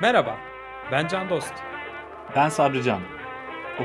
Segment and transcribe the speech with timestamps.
[0.00, 0.36] Merhaba,
[0.92, 1.52] ben Can Dost.
[2.36, 3.00] Ben Sabri Can.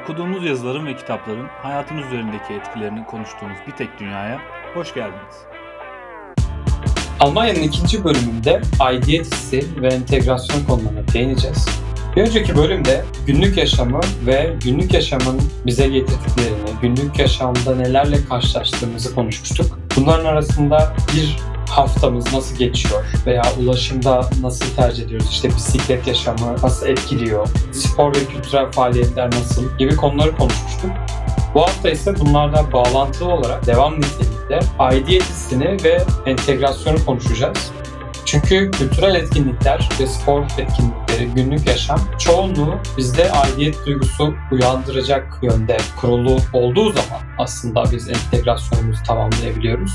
[0.02, 4.40] Okuduğumuz yazıların ve kitapların hayatımız üzerindeki etkilerini konuştuğumuz bir tek dünyaya
[4.74, 5.36] hoş geldiniz.
[7.20, 11.68] Almanya'nın ikinci bölümünde aidiyet hissi ve entegrasyon konularına değineceğiz.
[12.16, 19.80] Bir önceki bölümde günlük yaşamı ve günlük yaşamın bize getirdiklerini, günlük yaşamda nelerle karşılaştığımızı konuşmuştuk.
[19.98, 21.38] Bunların arasında bir
[21.78, 28.26] haftamız nasıl geçiyor veya ulaşımda nasıl tercih ediyoruz, işte bisiklet yaşamı nasıl etkiliyor, spor ve
[28.26, 30.92] kültürel faaliyetler nasıl gibi konuları konuşmuştuk.
[31.54, 37.72] Bu hafta ise bunlarla bağlantılı olarak devam niteliğinde aidiyet hissini ve entegrasyonu konuşacağız.
[38.26, 46.38] Çünkü kültürel etkinlikler ve spor etkinlikleri, günlük yaşam çoğunluğu bizde aidiyet duygusu uyandıracak yönde kurulu
[46.54, 49.94] olduğu zaman aslında biz entegrasyonumuzu tamamlayabiliyoruz.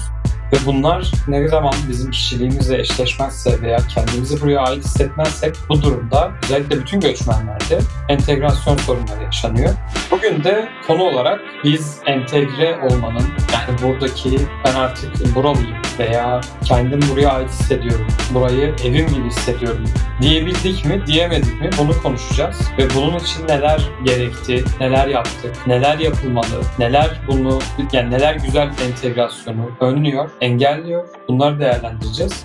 [0.53, 6.81] Ve bunlar ne zaman bizim kişiliğimizle eşleşmezse veya kendimizi buraya ait hissetmezsek bu durumda özellikle
[6.81, 9.75] bütün göçmenlerde entegrasyon sorunları yaşanıyor.
[10.11, 17.29] Bugün de konu olarak biz entegre olmanın yani buradaki ben artık buralıyım veya kendim buraya
[17.29, 19.85] ait hissediyorum, burayı evim gibi hissediyorum
[20.21, 22.61] diyebildik mi, diyemedik mi bunu konuşacağız.
[22.79, 27.59] Ve bunun için neler gerekti, neler yaptık, neler yapılmalı, neler bunu
[27.93, 31.09] yani neler güzel entegrasyonu önlüyor engelliyor.
[31.29, 32.45] Bunları değerlendireceğiz.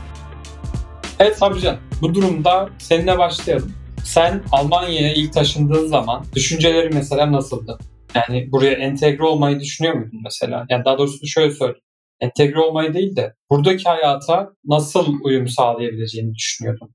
[1.20, 3.74] Evet Sabrican, bu durumda seninle başlayalım.
[4.04, 7.78] Sen Almanya'ya ilk taşındığın zaman düşünceleri mesela nasıldı?
[8.16, 10.66] Yani buraya entegre olmayı düşünüyor muydun mesela?
[10.70, 11.81] Yani daha doğrusu şöyle söyleyeyim.
[12.19, 16.94] Entegre olmayı değil de buradaki hayata nasıl uyum sağlayabileceğini düşünüyordun?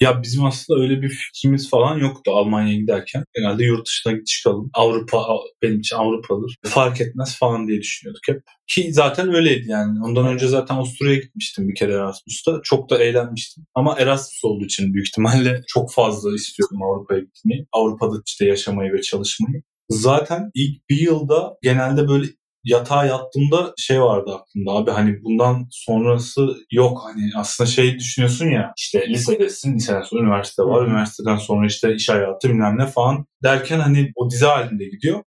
[0.00, 3.24] Ya bizim aslında öyle bir fikrimiz falan yoktu Almanya'ya giderken.
[3.34, 4.70] Genelde yurt dışına çıkalım.
[4.74, 5.26] Avrupa
[5.62, 6.56] benim için Avrupalıdır.
[6.64, 8.42] Fark etmez falan diye düşünüyorduk hep.
[8.66, 10.04] Ki zaten öyleydi yani.
[10.04, 12.60] Ondan önce zaten Avusturya'ya gitmiştim bir kere Erasmus'ta.
[12.64, 13.64] Çok da eğlenmiştim.
[13.74, 17.66] Ama Erasmus olduğu için büyük ihtimalle çok fazla istiyordum Avrupa'ya gitmeyi.
[17.72, 19.62] Avrupa'da işte yaşamayı ve çalışmayı.
[19.90, 22.26] Zaten ilk bir yılda genelde böyle
[22.66, 28.72] yatağa yattığımda şey vardı aklımda abi hani bundan sonrası yok hani aslında şey düşünüyorsun ya
[28.76, 30.90] işte lisedesin liseden sonra üniversite var Hı.
[30.90, 35.22] üniversiteden sonra işte iş hayatı bilmem ne falan derken hani o dizi halinde gidiyor.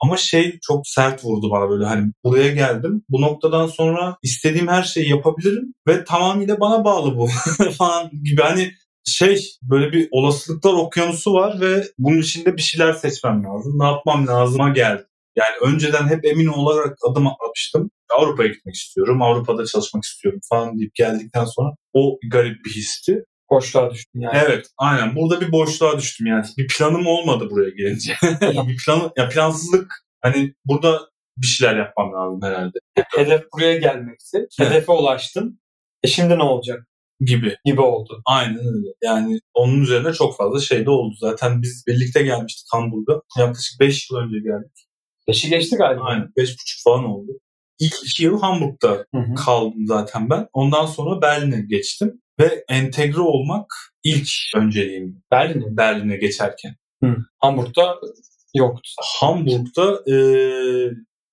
[0.00, 3.02] Ama şey çok sert vurdu bana böyle hani buraya geldim.
[3.08, 7.28] Bu noktadan sonra istediğim her şeyi yapabilirim ve tamamıyla bana bağlı bu
[7.78, 8.72] falan gibi hani
[9.04, 13.78] şey böyle bir olasılıklar okyanusu var ve bunun içinde bir şeyler seçmem lazım.
[13.78, 15.04] Ne yapmam lazıma geldi.
[15.36, 17.90] Yani önceden hep emin olarak adım atmıştım.
[18.18, 23.24] Avrupa'ya gitmek istiyorum, Avrupa'da çalışmak istiyorum falan deyip geldikten sonra o garip bir histi.
[23.50, 24.38] Boşluğa düştüm yani.
[24.46, 26.46] Evet aynen burada bir boşluğa düştüm yani.
[26.58, 28.16] Bir planım olmadı buraya gelince.
[28.68, 29.92] bir planı, ya plansızlık
[30.22, 31.00] hani burada
[31.36, 32.78] bir şeyler yapmam lazım herhalde.
[33.14, 34.36] Hedef buraya gelmekti.
[34.36, 34.70] Evet.
[34.70, 35.60] Hedefe ulaştın.
[36.02, 36.86] E şimdi ne olacak?
[37.20, 37.56] gibi.
[37.64, 38.22] Gibi oldu.
[38.26, 38.88] Aynen öyle.
[39.04, 41.14] Yani onun üzerine çok fazla şey de oldu.
[41.20, 43.20] Zaten biz birlikte gelmiştik Hamburg'a.
[43.38, 44.86] Yaklaşık 5 yıl önce geldik.
[45.28, 46.04] Beşi geçti galiba.
[46.04, 46.28] Aynen.
[46.36, 47.32] Beş buçuk falan oldu.
[47.78, 49.34] İlk iki yıl Hamburg'da hı hı.
[49.34, 50.48] kaldım zaten ben.
[50.52, 52.22] Ondan sonra Berlin'e geçtim.
[52.40, 53.66] Ve entegre olmak
[54.04, 55.22] ilk önceliğim.
[55.30, 55.76] Berlin'e?
[55.76, 56.76] Berlin'e geçerken.
[57.04, 57.16] Hı.
[57.38, 57.96] Hamburg'da
[58.54, 58.90] yoktu.
[59.20, 60.16] Hamburg'da e,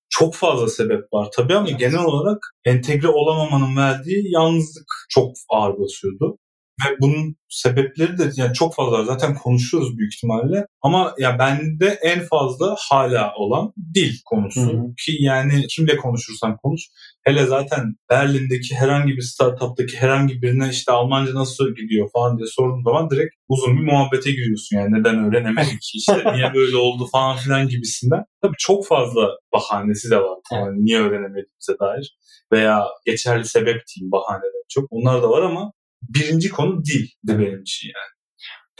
[0.08, 6.38] çok fazla sebep var tabii ama genel olarak entegre olamamanın verdiği yalnızlık çok ağır basıyordu.
[6.82, 10.66] Ve bunun sebepleri de yani çok fazla zaten konuşuyoruz büyük ihtimalle.
[10.82, 14.60] Ama ya bende en fazla hala olan dil konusu.
[14.60, 14.94] Hı hı.
[15.04, 16.82] Ki yani kimle konuşursan konuş.
[17.22, 22.82] Hele zaten Berlin'deki herhangi bir startup'taki herhangi birine işte Almanca nasıl gidiyor falan diye sorduğun
[22.84, 24.76] zaman direkt uzun bir muhabbete giriyorsun.
[24.76, 28.24] Yani neden öğrenemedik işte niye böyle oldu falan filan gibisinden.
[28.42, 30.38] Tabii çok fazla bahanesi de var.
[30.52, 32.16] Yani niye öğrenemediğimize dair.
[32.52, 34.84] Veya geçerli sebep diyeyim bahaneler çok.
[34.90, 35.72] Onlar da var ama
[36.08, 38.14] birinci konu dil de benim için yani.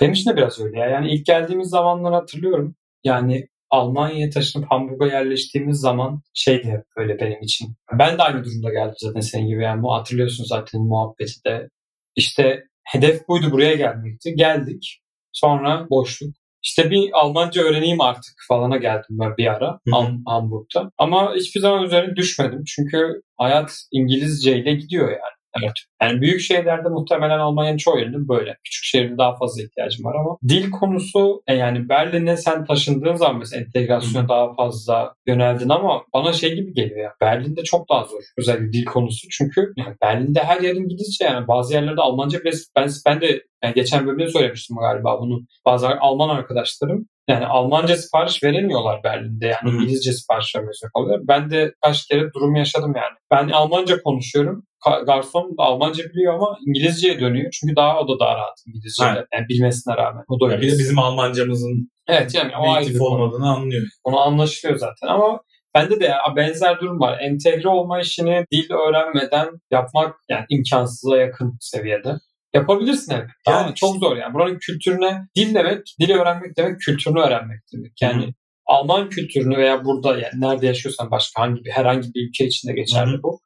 [0.01, 0.87] Benim için de biraz öyle ya.
[0.87, 2.77] Yani ilk geldiğimiz zamanları hatırlıyorum.
[3.05, 7.77] Yani Almanya'ya taşınıp Hamburg'a yerleştiğimiz zaman şeydi hep böyle benim için.
[7.99, 9.63] Ben de aynı durumda geldim zaten senin gibi.
[9.63, 11.69] Yani hatırlıyorsun zaten muhabbeti de.
[12.17, 14.35] İşte hedef buydu buraya gelmekti.
[14.35, 15.01] Geldik.
[15.33, 16.35] Sonra boşluk.
[16.63, 20.91] İşte bir Almanca öğreneyim artık falana geldim ben bir ara Ham- Hamburg'da.
[20.99, 22.65] Ama hiçbir zaman üzerine düşmedim.
[22.65, 25.44] Çünkü hayat İngilizce ile gidiyor yani.
[25.63, 25.73] Evet.
[26.03, 28.57] Yani büyük şehirlerde muhtemelen Almanya'nın çoğu yerinde böyle.
[28.65, 33.39] Küçük şehirde daha fazla ihtiyacım var ama dil konusu e, yani Berlin'e sen taşındığın zaman
[33.39, 37.15] mesela entegrasyona daha fazla yöneldin ama bana şey gibi geliyor ya.
[37.21, 38.23] Berlin'de çok daha zor.
[38.39, 39.29] Özellikle dil konusu.
[39.31, 41.49] Çünkü yani Berlin'de her yer İngilizce yani.
[41.49, 45.41] Bazı yerlerde Almanca bile ben, ben de yani geçen bölümde söylemiştim galiba bunu.
[45.67, 49.47] Bazı Alman arkadaşlarım yani Almanca sipariş veremiyorlar Berlin'de.
[49.47, 51.21] Yani İngilizce sipariş vermesi kalıyor.
[51.23, 53.17] Ben de kaç kere durum yaşadım yani.
[53.31, 54.65] Ben Almanca konuşuyorum.
[55.07, 57.51] Garson Almanca biliyor ama İngilizceye dönüyor.
[57.53, 59.05] Çünkü daha o da daha rahat İngilizce.
[59.07, 59.27] Evet.
[59.33, 60.25] Yani bilmesine rağmen.
[60.29, 63.87] O da de bizim Almancamızın Evet yani o ayrı olmadığını anlıyor.
[64.05, 65.41] Onu anlaşılıyor zaten ama
[65.75, 67.19] bende de benzer durum var.
[67.21, 72.15] Entegre olma işini dil öğrenmeden yapmak yani imkansıza yakın seviyede.
[72.55, 73.31] Yapabilirsin evet.
[73.49, 74.35] Yani Yani çok zor yani.
[74.35, 77.93] Buranın kültürüne dil demek, dili öğrenmek demek kültürünü öğrenmek demek.
[78.03, 78.31] Yani Hı
[78.67, 83.17] Alman kültürünü veya burada yani nerede yaşıyorsan başka hangi bir herhangi bir ülke içinde geçerli
[83.17, 83.23] hı.
[83.23, 83.41] bu.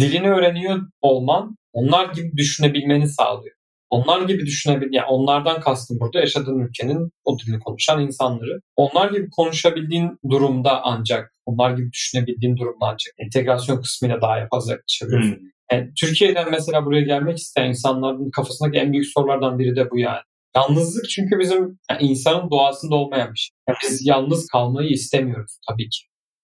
[0.00, 3.54] Dilini öğreniyor olman onlar gibi düşünebilmeni sağlıyor.
[3.90, 8.60] Onlar gibi düşünebil yani onlardan kastım burada yaşadığın ülkenin o dilini konuşan insanları.
[8.76, 15.30] Onlar gibi konuşabildiğin durumda ancak, onlar gibi düşünebildiğin durumda ancak entegrasyon kısmıyla daha fazla yaklaşabiliyorsun.
[15.30, 15.40] Hı.
[15.72, 20.22] Yani Türkiye'den mesela buraya gelmek isteyen insanların kafasındaki en büyük sorulardan biri de bu yani.
[20.56, 23.54] Yalnızlık çünkü bizim yani insanın doğasında olmayan bir şey.
[23.68, 25.98] Yani biz yalnız kalmayı istemiyoruz tabii ki.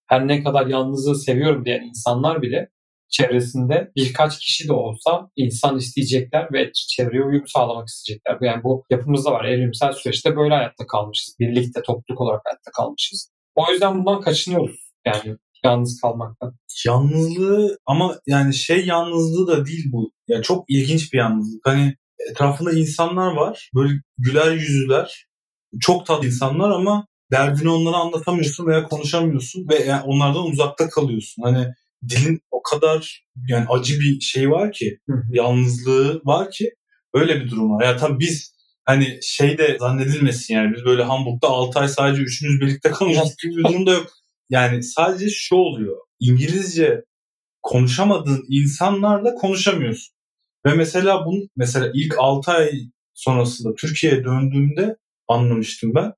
[0.06, 2.68] Her ne kadar yalnızlığı seviyorum diyen insanlar bile
[3.16, 8.38] çevresinde birkaç kişi de olsa insan isteyecekler ve çevreye uyum sağlamak isteyecekler.
[8.40, 9.44] Yani bu yapımızda var.
[9.44, 11.36] Evrimsel süreçte böyle hayatta kalmışız.
[11.40, 13.30] Birlikte, topluluk olarak hayatta kalmışız.
[13.54, 14.76] O yüzden bundan kaçınıyoruz.
[15.06, 16.56] Yani yalnız kalmaktan.
[16.86, 20.12] Yalnızlığı ama yani şey yalnızlığı da değil bu.
[20.28, 21.60] Yani çok ilginç bir yalnızlık.
[21.66, 21.94] Hani
[22.30, 23.70] etrafında insanlar var.
[23.74, 25.26] Böyle güler yüzlüler.
[25.80, 31.42] Çok tatlı insanlar ama derdini onlara anlatamıyorsun veya konuşamıyorsun ve yani onlardan uzakta kalıyorsun.
[31.42, 31.66] Hani
[32.08, 34.98] dilin o kadar yani acı bir şey var ki,
[35.32, 36.70] yalnızlığı var ki
[37.14, 37.84] öyle bir durum var.
[37.84, 38.54] Ya tabii biz
[38.84, 43.56] hani şey de zannedilmesin yani biz böyle Hamburg'da 6 ay sadece üçümüz birlikte kalmıştık gibi
[43.56, 44.06] bir durum da yok.
[44.50, 45.96] Yani sadece şu oluyor.
[46.20, 47.04] İngilizce
[47.62, 50.14] konuşamadığın insanlarla konuşamıyorsun.
[50.66, 52.70] Ve mesela bunu mesela ilk 6 ay
[53.14, 54.96] sonrasında Türkiye'ye döndüğümde
[55.28, 56.12] anlamıştım ben.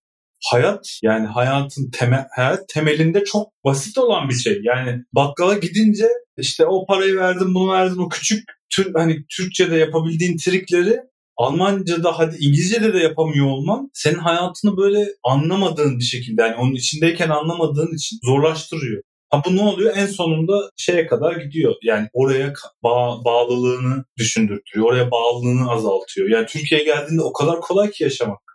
[0.51, 4.61] Hayat yani hayatın temel, hayat temelinde çok basit olan bir şey.
[4.63, 6.09] Yani bakkala gidince
[6.39, 11.01] işte o parayı verdin bunu verdin o küçük tür, hani Türkçe'de yapabildiğin trikleri
[11.37, 17.29] Almanca'da hadi İngilizce'de de yapamıyor olman senin hayatını böyle anlamadığın bir şekilde yani onun içindeyken
[17.29, 19.03] anlamadığın için zorlaştırıyor.
[19.31, 19.97] Ha bu ne oluyor?
[19.97, 21.75] En sonunda şeye kadar gidiyor.
[21.83, 22.53] Yani oraya
[22.83, 24.87] bağ- bağlılığını düşündürtüyor.
[24.87, 26.29] Oraya bağlılığını azaltıyor.
[26.29, 28.46] Yani Türkiye'ye geldiğinde o kadar kolay ki yaşamak.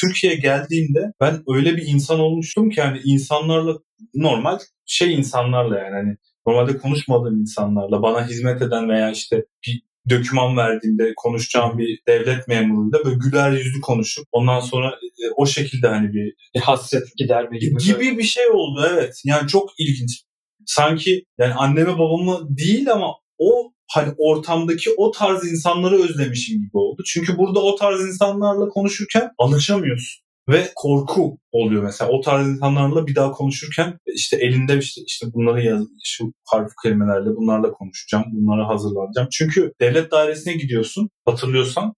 [0.00, 3.78] Türkiye'ye geldiğimde ben öyle bir insan olmuştum ki hani insanlarla
[4.14, 6.16] normal şey insanlarla yani hani
[6.46, 13.04] normalde konuşmadığım insanlarla bana hizmet eden veya işte bir döküman verdiğimde konuşacağım bir devlet memuruyla
[13.04, 17.76] böyle güler yüzlü konuşup ondan sonra e, o şekilde hani bir Bir hasret giderme gibi.
[17.78, 19.20] gibi bir şey oldu evet.
[19.24, 20.24] Yani çok ilginç.
[20.66, 27.02] Sanki yani anneme babamı değil ama o hani ortamdaki o tarz insanları özlemişim gibi oldu.
[27.06, 30.24] Çünkü burada o tarz insanlarla konuşurken alışamıyorsun.
[30.48, 32.10] Ve korku oluyor mesela.
[32.10, 37.36] O tarz insanlarla bir daha konuşurken işte elinde işte, işte bunları yaz, şu harf kelimelerle
[37.36, 38.24] bunlarla konuşacağım.
[38.32, 39.28] Bunlara hazırlanacağım.
[39.32, 41.94] Çünkü devlet dairesine gidiyorsun hatırlıyorsan.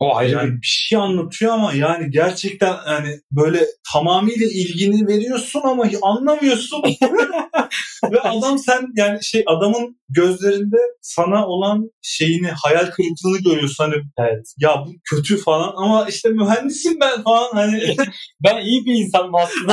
[0.00, 5.84] O ayrı Yani bir şey anlatıyor ama yani gerçekten yani böyle tamamıyla ilgini veriyorsun ama
[6.02, 6.82] anlamıyorsun.
[8.12, 14.54] Ve adam sen yani şey adamın gözlerinde sana olan şeyini hayal kırıklığını görüyorsun hani Evet.
[14.58, 17.96] ya bu kötü falan ama işte mühendisim ben falan hani
[18.44, 19.72] Ben iyi bir insanım aslında.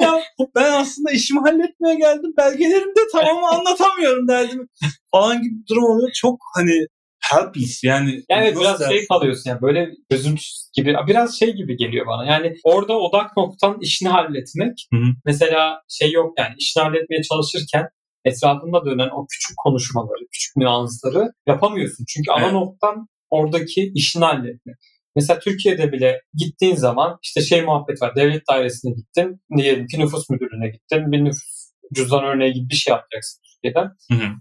[0.00, 0.20] ya
[0.56, 4.68] ben aslında işimi halletmeye geldim belgelerimde tamamı anlatamıyorum derdim
[5.14, 6.86] falan gibi bir durum oluyor çok hani
[7.30, 12.06] helpless yani Yani nasıl biraz şey kalıyorsun yani böyle gözümsüz gibi biraz şey gibi geliyor
[12.06, 12.24] bana.
[12.26, 14.86] Yani orada odak noktan işini halletmek.
[14.92, 15.06] Hı hı.
[15.24, 17.88] Mesela şey yok yani işini halletmeye çalışırken
[18.24, 22.04] etrafında dönen o küçük konuşmaları, küçük nüansları yapamıyorsun.
[22.08, 22.52] Çünkü ana Evet.
[22.52, 24.76] noktan oradaki işini halletmek.
[25.16, 28.16] Mesela Türkiye'de bile gittiğin zaman işte şey muhabbet var.
[28.16, 29.40] Devlet dairesine gittin.
[29.56, 31.12] Diyelim ki nüfus müdürlüğüne gittin.
[31.12, 33.90] Bir nüfus cüzdan örneği gibi bir şey yapacaksın Türkiye'den.
[34.10, 34.32] Hı hı.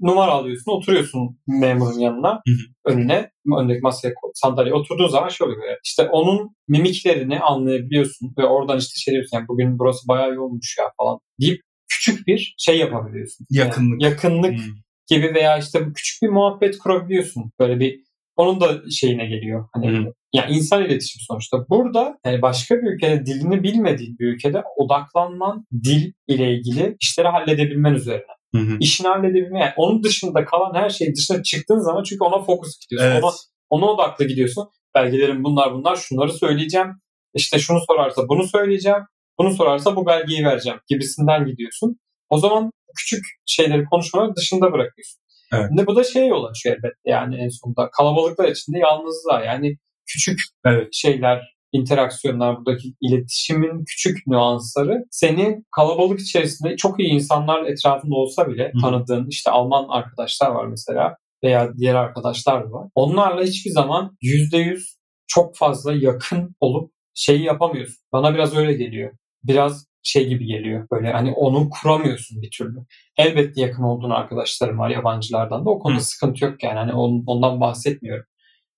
[0.00, 2.92] Numara alıyorsun, oturuyorsun memurun yanına, Hı hı.
[2.94, 5.62] önüne, öndeki masaya sandalyeye oturduğun zaman şey oluyor.
[5.84, 10.84] İşte onun mimiklerini anlayabiliyorsun ve oradan işte şey diyorsun yani bugün burası bayağı yoğunmuş ya
[11.00, 13.46] falan deyip küçük bir şey yapabiliyorsun.
[13.50, 14.02] Yani Yakınlık.
[14.02, 14.64] yakınlık Hı.
[15.08, 17.52] gibi veya işte küçük bir muhabbet kurabiliyorsun.
[17.60, 18.00] Böyle bir
[18.36, 19.68] onun da şeyine geliyor.
[19.72, 20.12] Hani Hı.
[20.32, 21.68] ya insan iletişimi sonuçta.
[21.68, 27.94] Burada yani başka bir ülkede dilini bilmediğin bir ülkede odaklanman dil ile ilgili işleri halledebilmen
[27.94, 28.32] üzerine.
[28.54, 28.76] Hı hı.
[28.80, 29.60] İşini halledebilme.
[29.60, 33.10] Yani onun dışında kalan her şeyin dışına çıktığın zaman çünkü ona fokus gidiyorsun.
[33.10, 33.24] Evet.
[33.24, 33.32] Ona,
[33.70, 34.68] ona odaklı gidiyorsun.
[34.94, 36.88] Belgelerim bunlar bunlar şunları söyleyeceğim.
[37.34, 39.02] İşte şunu sorarsa bunu söyleyeceğim.
[39.38, 41.96] Bunu sorarsa bu belgeyi vereceğim gibisinden gidiyorsun.
[42.30, 45.20] O zaman küçük şeyleri konuşmaları dışında bırakıyorsun.
[45.52, 45.66] Evet.
[45.68, 47.90] Şimdi bu da şey yol açıyor elbette yani en sonunda.
[47.90, 49.76] Kalabalıklar içinde yalnızlığa yani
[50.06, 50.88] küçük Evet.
[50.92, 58.72] şeyler, interaksiyonlar, buradaki iletişimin küçük nüansları seni kalabalık içerisinde çok iyi insanlar etrafında olsa bile
[58.82, 61.16] tanıdığın işte Alman arkadaşlar var mesela.
[61.44, 62.88] veya diğer arkadaşlar da var.
[62.94, 64.80] Onlarla hiçbir zaman %100
[65.26, 67.96] çok fazla yakın olup şeyi yapamıyorsun.
[68.12, 69.12] Bana biraz öyle geliyor.
[69.44, 70.86] Biraz şey gibi geliyor.
[70.92, 72.78] Böyle hani onu kuramıyorsun bir türlü.
[73.16, 75.70] Elbette yakın olduğun arkadaşlarım var yabancılardan da.
[75.70, 76.04] O konuda Hı.
[76.04, 76.78] sıkıntı yok yani.
[76.78, 78.24] Hani on- ondan bahsetmiyorum.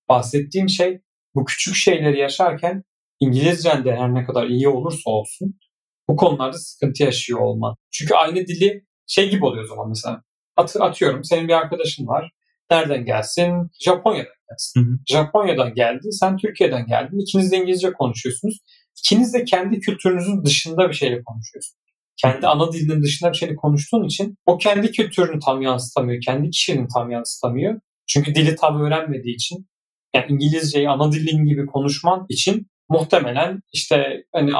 [0.09, 0.99] Bahsettiğim şey
[1.35, 2.83] bu küçük şeyleri yaşarken
[3.19, 5.59] İngilizcen de her ne kadar iyi olursa olsun
[6.07, 7.75] bu konularda sıkıntı yaşıyor olman.
[7.91, 10.23] Çünkü aynı dili şey gibi oluyor o zaman mesela.
[10.55, 12.31] At, atıyorum senin bir arkadaşın var.
[12.71, 13.51] Nereden gelsin?
[13.79, 14.81] Japonya'dan gelsin.
[14.81, 14.97] Hı hı.
[15.07, 16.07] Japonya'dan geldi.
[16.11, 17.19] Sen Türkiye'den geldin.
[17.19, 18.59] İkiniz de İngilizce konuşuyorsunuz.
[18.99, 21.83] İkiniz de kendi kültürünüzün dışında bir şeyle konuşuyorsunuz.
[22.17, 26.21] Kendi ana dilinin dışında bir şeyle konuştuğun için o kendi kültürünü tam yansıtamıyor.
[26.21, 27.79] Kendi kişiliğini tam yansıtamıyor.
[28.07, 29.67] Çünkü dili tam öğrenmediği için
[30.15, 34.51] yani İngilizceyi ana dilin gibi konuşman için muhtemelen işte hani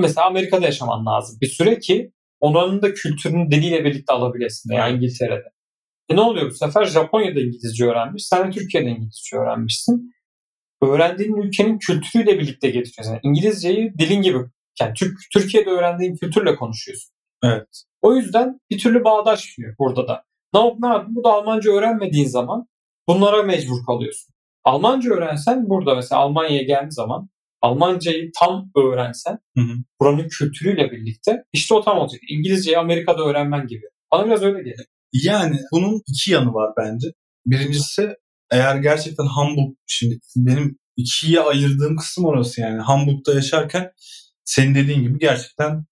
[0.00, 5.48] mesela Amerika'da yaşaman lazım bir süre ki onların da kültürünü diliyle birlikte alabilesin veya İngiltere'de.
[6.08, 6.84] E ne oluyor bu sefer?
[6.84, 10.14] Japonya'da İngilizce öğrenmiş, sen de Türkiye'de İngilizce öğrenmişsin.
[10.82, 13.12] Öğrendiğin ülkenin kültürüyle birlikte getiriyorsun.
[13.12, 14.38] Yani İngilizceyi dilin gibi,
[14.80, 17.14] yani Türk, Türkiye'de öğrendiğin kültürle konuşuyorsun.
[17.44, 17.84] Evet.
[18.02, 20.24] O yüzden bir türlü bağdaşmıyor burada da.
[20.54, 21.06] Ne yap ne yap?
[21.08, 22.66] Burada Almanca öğrenmediğin zaman
[23.08, 24.34] bunlara mecbur kalıyorsun.
[24.68, 27.28] Almanca öğrensen burada mesela Almanya'ya geldiğin zaman
[27.62, 29.74] Almancayı tam öğrensen Hı hı.
[30.00, 32.20] buranın kültürüyle birlikte işte o tam olacak.
[32.30, 33.82] İngilizceyi Amerika'da öğrenmen gibi.
[34.12, 34.86] Bana biraz öyle geliyor.
[35.12, 37.08] Yani bunun iki yanı var bence.
[37.46, 38.14] Birincisi
[38.50, 42.80] eğer gerçekten Hamburg şimdi benim ikiye ayırdığım kısım orası yani.
[42.80, 43.90] Hamburg'da yaşarken
[44.44, 45.84] senin dediğin gibi gerçekten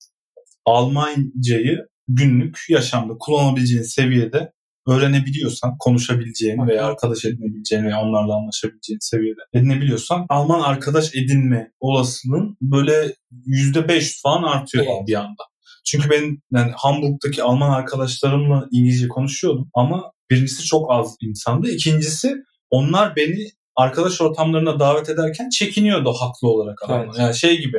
[0.64, 4.52] Almancayı günlük yaşamda kullanabileceğin seviyede
[4.86, 13.14] öğrenebiliyorsan, konuşabileceğin veya arkadaş edinebileceğin veya onlarla anlaşabileceğin seviyede edinebiliyorsan Alman arkadaş edinme olasılığın böyle
[13.46, 15.08] %500 falan artıyor Evet.
[15.08, 15.42] bir anda.
[15.86, 21.70] Çünkü ben yani Hamburg'daki Alman arkadaşlarımla İngilizce konuşuyordum ama birincisi çok az insandı.
[21.70, 22.34] İkincisi
[22.70, 27.04] onlar beni arkadaş ortamlarına davet ederken çekiniyordu haklı olarak adamlar.
[27.06, 27.18] Evet.
[27.18, 27.78] Yani şey gibi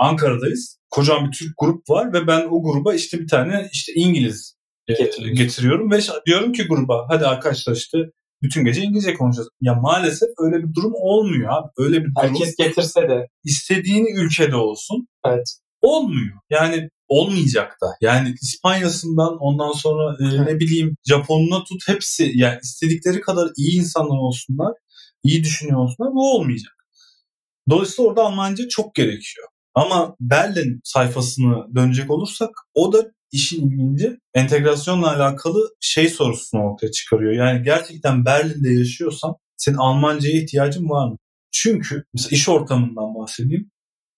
[0.00, 0.78] Ankara'dayız.
[0.90, 4.57] Kocaman bir Türk grup var ve ben o gruba işte bir tane işte İngiliz
[4.88, 5.34] e, Getiriyorsun.
[5.34, 7.98] getiriyorum ve diyorum ki gruba hadi arkadaşlar işte
[8.42, 9.48] bütün gece İngilizce konuşacağız.
[9.60, 11.68] Ya maalesef öyle bir durum olmuyor abi.
[11.78, 15.46] Öyle bir durum Herkes getirse de istediğin ülkede olsun evet.
[15.82, 16.38] olmuyor.
[16.50, 17.86] Yani olmayacak da.
[18.00, 24.18] Yani İspanya'sından ondan sonra e, ne bileyim Japon'una tut hepsi yani istedikleri kadar iyi insanlar
[24.18, 24.72] olsunlar,
[25.22, 26.72] iyi düşünüyor olsunlar bu olmayacak.
[27.70, 29.46] Dolayısıyla orada Almanca çok gerekiyor.
[29.74, 37.32] Ama Berlin sayfasını dönecek olursak o da işin ilginci entegrasyonla alakalı şey sorusunu ortaya çıkarıyor.
[37.32, 41.16] Yani gerçekten Berlin'de yaşıyorsan senin Almanca'ya ihtiyacın var mı?
[41.52, 43.70] Çünkü mesela iş ortamından bahsedeyim.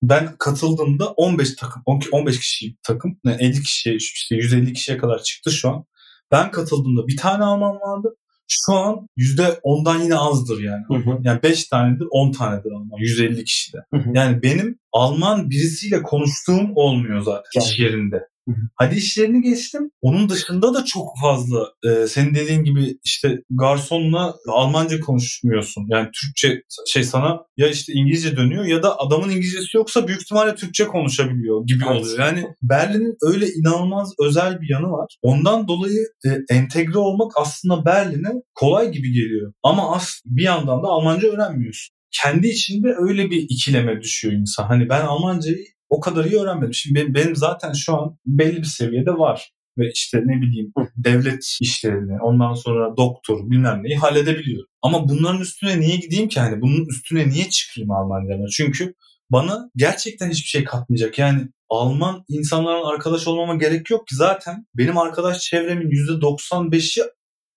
[0.03, 5.51] Ben katıldığımda 15 takım, 15 kişi takım, yani 50 kişiye, işte 150 kişiye kadar çıktı
[5.51, 5.85] şu an.
[6.33, 8.17] Ben katıldığımda bir tane Alman vardı.
[8.49, 10.85] Şu an %10'dan yine azdır yani.
[10.89, 11.19] Hı hı.
[11.23, 12.99] Yani 5 tanedir, 10 tanedir Alman.
[12.99, 13.79] 150 kişide.
[13.95, 14.11] Hı hı.
[14.15, 17.91] Yani benim Alman birisiyle konuştuğum olmuyor zaten iş Yani.
[17.91, 18.29] yerinde.
[18.77, 19.91] Hadi iş yerini geçtim.
[20.01, 25.87] Onun dışında da çok fazla e, senin dediğin gibi işte garsonla Almanca konuşmuyorsun.
[25.89, 30.55] Yani Türkçe şey sana ya işte İngilizce dönüyor ya da adamın İngilizcesi yoksa büyük ihtimalle
[30.55, 32.01] Türkçe konuşabiliyor gibi Evet.
[32.01, 32.19] oluyor.
[32.19, 35.17] Yani Berlin'in öyle inanılmaz özel bir yanı var.
[35.23, 39.53] Ondan dolayı e, entegre olmak aslında Berlin'e kolay gibi geliyor.
[39.63, 41.95] Ama as bir yandan da Almanca öğrenmiyorsun.
[42.23, 44.65] Kendi içinde öyle bir ikileme düşüyor insan.
[44.65, 46.75] Hani ben Almancayı o kadar iyi öğrenmedim.
[46.75, 49.53] Şimdi benim, benim zaten şu an belli bir seviyede var.
[49.79, 54.67] Ve işte ne bileyim devlet işlerini, ondan sonra doktor bilmem neyi halledebiliyorum.
[54.83, 56.41] Ama bunların üstüne niye gideyim ki?
[56.41, 58.47] Hani bunun üstüne niye çıkayım Almanca'da?
[58.53, 58.95] Çünkü
[59.31, 61.19] bana gerçekten hiçbir şey katmayacak.
[61.19, 67.03] Yani Alman insanların arkadaş olmama gerek yok ki zaten benim arkadaş çevremin %95'i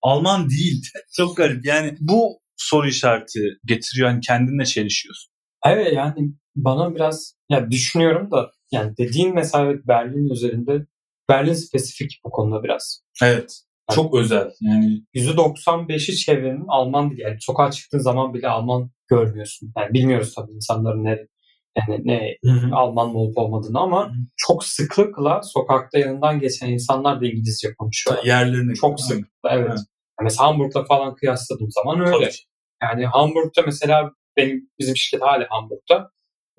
[0.01, 0.81] Alman değil.
[1.15, 1.65] Çok garip.
[1.65, 4.09] Yani bu soru işareti getiriyor.
[4.09, 5.33] Yani kendinle çelişiyorsun.
[5.65, 10.85] Evet yani bana biraz ya düşünüyorum da yani dediğin mesela evet, Berlin üzerinde
[11.29, 13.03] Berlin spesifik bu konuda biraz.
[13.23, 13.61] Evet.
[13.91, 14.51] Çok özel.
[14.61, 17.21] Yani %95'i çevrenin Alman dili.
[17.21, 19.73] Yani sokağa çıktığın zaman bile Alman görmüyorsun.
[19.77, 21.27] Yani bilmiyoruz tabii insanların ne
[21.77, 22.37] yani ne
[22.75, 24.15] Alman mı olup olmadığını ama Hı hı.
[24.37, 28.17] çok sıklıkla sokakta yanından geçen insanlar da İngilizce konuşuyor.
[28.25, 29.07] yerlerine Çok göre.
[29.07, 29.69] sıklıkla evet.
[29.69, 32.11] Yani Mesela Hamburg'la falan kıyasladığım zaman öyle.
[32.25, 32.35] Tabii.
[32.83, 36.09] Yani Hamburg'da mesela benim bizim şirket hala Hamburg'da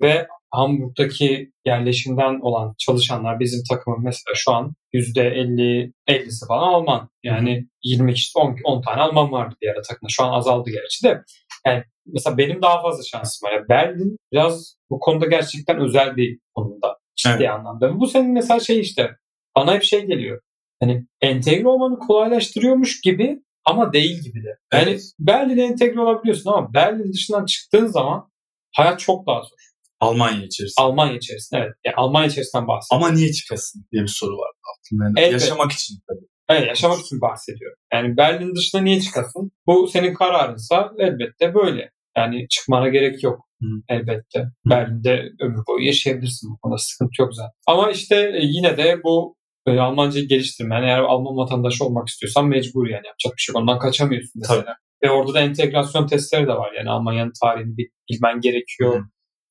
[0.01, 7.09] ve Hamburg'daki yerleşimden olan çalışanlar bizim takımın mesela şu an %50 50'si falan Alman.
[7.23, 10.09] Yani 20 kişi 10, 10 tane Alman vardı diğer takımda.
[10.09, 11.23] Şu an azaldı gerçi de.
[11.65, 13.53] Yani mesela benim daha fazla şansım var.
[13.53, 17.49] Yani Berlin biraz bu konuda gerçekten özel bir konumda ciddi Evet.
[17.49, 17.99] anlamda.
[17.99, 19.11] Bu senin mesela şey işte
[19.55, 20.41] bana hep şey geliyor.
[20.79, 24.57] Hani entegre olmanı kolaylaştırıyormuş gibi ama değil gibi de.
[24.73, 25.01] Yani Evet.
[25.19, 28.29] Berlin'e entegre olabiliyorsun ama Berlin dışından çıktığın zaman
[28.75, 29.64] hayat çok daha zor.
[29.99, 30.85] Almanya içerisinde.
[30.85, 31.73] Almanya içerisinde evet.
[31.85, 33.05] Yani Almanya içerisinden bahsediyorum.
[33.07, 35.03] Ama niye çıkasın diye bir soru var aklımda.
[35.03, 35.41] Yani Elbet.
[35.41, 36.25] Yaşamak için tabii.
[36.49, 37.77] Evet, yaşamak için bahsediyorum.
[37.93, 39.51] Yani Berlin dışında niye çıkasın?
[39.67, 41.91] Bu senin kararınsa elbette böyle.
[42.17, 43.39] Yani çıkmana gerek yok.
[43.61, 43.67] Hı.
[43.89, 44.45] Elbette.
[44.65, 46.51] Berlin'de ömür boyu yaşayabilirsin.
[46.51, 47.51] Bu konuda sıkıntı yok zaten.
[47.67, 49.35] Ama işte e, yine de bu
[49.67, 53.61] e, Almancayı geliştirmen, eğer Alman vatandaşı olmak istiyorsan mecbur yani yapacak bir şey yok.
[53.61, 54.75] Ondan kaçamıyorsun mesela.
[55.03, 56.73] Ve orada da entegrasyon testleri de var.
[56.77, 58.99] Yani Almanya'nın tarihini bil- bilmen gerekiyor.
[58.99, 59.03] Hı.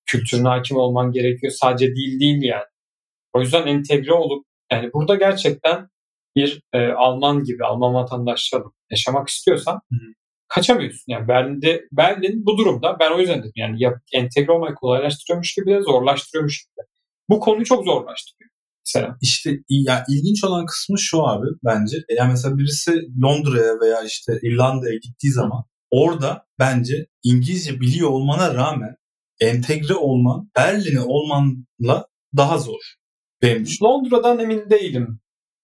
[0.06, 1.52] Kültürüne hakim olman gerekiyor.
[1.52, 2.64] Sadece dil değil yani.
[3.32, 5.88] O yüzden entegre olup yani burada gerçekten
[6.36, 9.96] bir e, Alman gibi, Alman vatandaşlığı yaşamak istiyorsan Hı.
[10.48, 11.04] kaçamıyorsun.
[11.08, 15.70] Yani Berlin'de Berlin bu durumda ben o yüzden dedim yani yap, entegre olmayı kolaylaştırıyormuş gibi
[15.70, 16.86] de zorlaştırıyormuş gibi.
[17.28, 18.50] Bu konuyu çok zorlaştırıyor.
[18.86, 19.16] Mesela.
[19.22, 21.96] İşte ya ilginç olan kısmı şu abi bence.
[22.18, 22.92] Yani mesela birisi
[23.22, 28.96] Londra'ya veya işte İrlanda'ya gittiği zaman orada bence İngilizce biliyor olmana rağmen
[29.46, 32.80] entegre olman Berlin'e olmanla daha zor.
[33.42, 33.66] Benim.
[33.82, 35.20] Londra'dan emin değilim.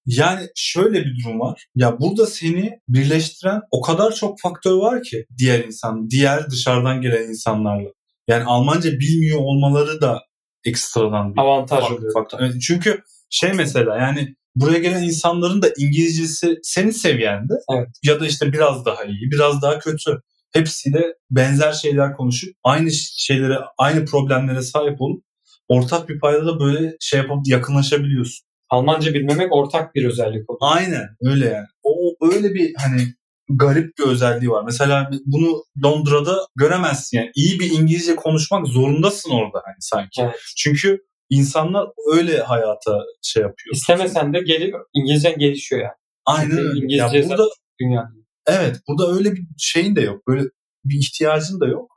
[0.07, 1.67] Yani şöyle bir durum var.
[1.75, 7.29] Ya burada seni birleştiren o kadar çok faktör var ki diğer insan, diğer dışarıdan gelen
[7.29, 7.89] insanlarla.
[8.29, 10.21] Yani Almanca bilmiyor olmaları da
[10.65, 12.13] ekstradan bir Avantaj oluyor.
[12.15, 12.39] faktör.
[12.41, 17.89] Evet, çünkü şey mesela yani buraya gelen insanların da İngilizcesi senin seviyende Evet.
[18.05, 20.21] ya da işte biraz daha iyi, biraz daha kötü.
[20.53, 25.25] Hepsiyle benzer şeyler konuşup aynı şeylere, aynı problemlere sahip olup
[25.69, 28.47] ortak bir payda da böyle şey yapıp yakınlaşabiliyorsun.
[28.71, 30.77] Almanca bilmemek ortak bir özellik oluyor.
[30.77, 31.67] Aynen öyle yani.
[31.83, 33.15] O öyle bir hani
[33.49, 34.65] garip bir özelliği var.
[34.65, 37.31] Mesela bunu Londra'da göremezsin yani.
[37.35, 40.23] İyi bir İngilizce konuşmak zorundasın orada hani sanki.
[40.23, 40.41] Evet.
[40.57, 40.99] Çünkü
[41.31, 43.75] insanlar öyle hayata şey yapıyor.
[43.75, 44.87] İstemesen de geliyor.
[44.95, 45.93] İngilizcen gelişiyor yani.
[46.27, 46.79] Aynen Çünkü öyle.
[46.79, 47.45] İngilizce Ya burada
[47.81, 48.11] Dünya.
[48.47, 50.27] Evet burada öyle bir şeyin de yok.
[50.29, 50.43] Böyle
[50.85, 51.91] bir ihtiyacın da yok.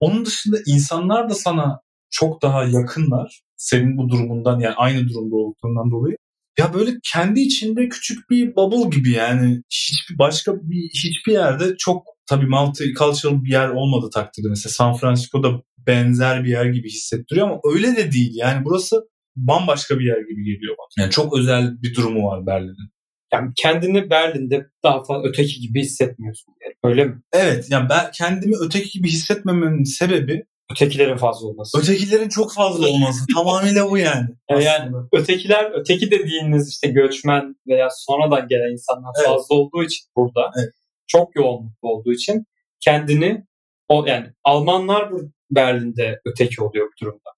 [0.00, 3.40] Onun dışında insanlar da sana çok daha yakınlar.
[3.56, 6.16] Senin bu durumundan yani aynı durumda olduğundan dolayı.
[6.58, 12.06] Ya böyle kendi içinde küçük bir bubble gibi yani hiçbir başka bir hiçbir yerde çok
[12.26, 17.60] tabii multicultural bir yer olmadı takdirde mesela San Francisco'da benzer bir yer gibi hissettiriyor ama
[17.74, 21.04] öyle de değil yani burası bambaşka bir yer gibi geliyor bana.
[21.04, 22.95] Yani çok özel bir durumu var Berlin'in.
[23.32, 26.54] Yani kendini Berlin'de daha fazla öteki gibi hissetmiyorsun.
[26.64, 26.74] Yani.
[26.84, 27.22] Öyle mi?
[27.32, 31.78] Evet yani ben kendimi öteki gibi hissetmememin sebebi Ötekilerin fazla olması.
[31.78, 33.26] ötekilerin çok fazla olması.
[33.34, 34.28] Tamamıyla bu yani.
[34.50, 35.08] Yani, yani aslında.
[35.12, 39.28] ötekiler, öteki dediğiniz işte göçmen veya sonradan gelen insanlar Evet.
[39.28, 40.74] fazla olduğu için burada Evet.
[41.06, 42.44] çok yoğunluklu olduğu için
[42.80, 43.44] kendini
[43.88, 45.10] o yani Almanlar
[45.50, 47.30] Berlin'de öteki oluyor bu durumda.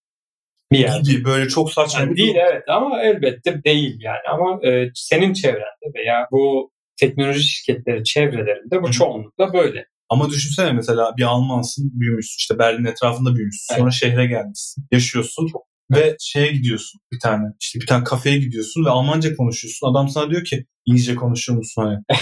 [0.72, 1.00] Bir yer.
[1.00, 2.46] gibi böyle çok saçma Yani bir değil durum.
[2.50, 8.88] evet ama elbette değil yani ama e, senin çevrende veya bu teknoloji şirketleri çevrelerinde bu
[8.88, 9.85] Hı çoğunlukla böyle.
[10.11, 13.81] Ama düşünsene mesela bir Almansın büyümüşsün işte Berlin etrafında büyümüşsün Evet.
[13.81, 15.48] sonra şehre gelmişsin yaşıyorsun
[15.94, 20.31] ve şeye gidiyorsun bir tane işte bir tane kafeye gidiyorsun ve Almanca konuşuyorsun adam sana
[20.31, 21.98] diyor ki İngilizce konuşuyor musun hani?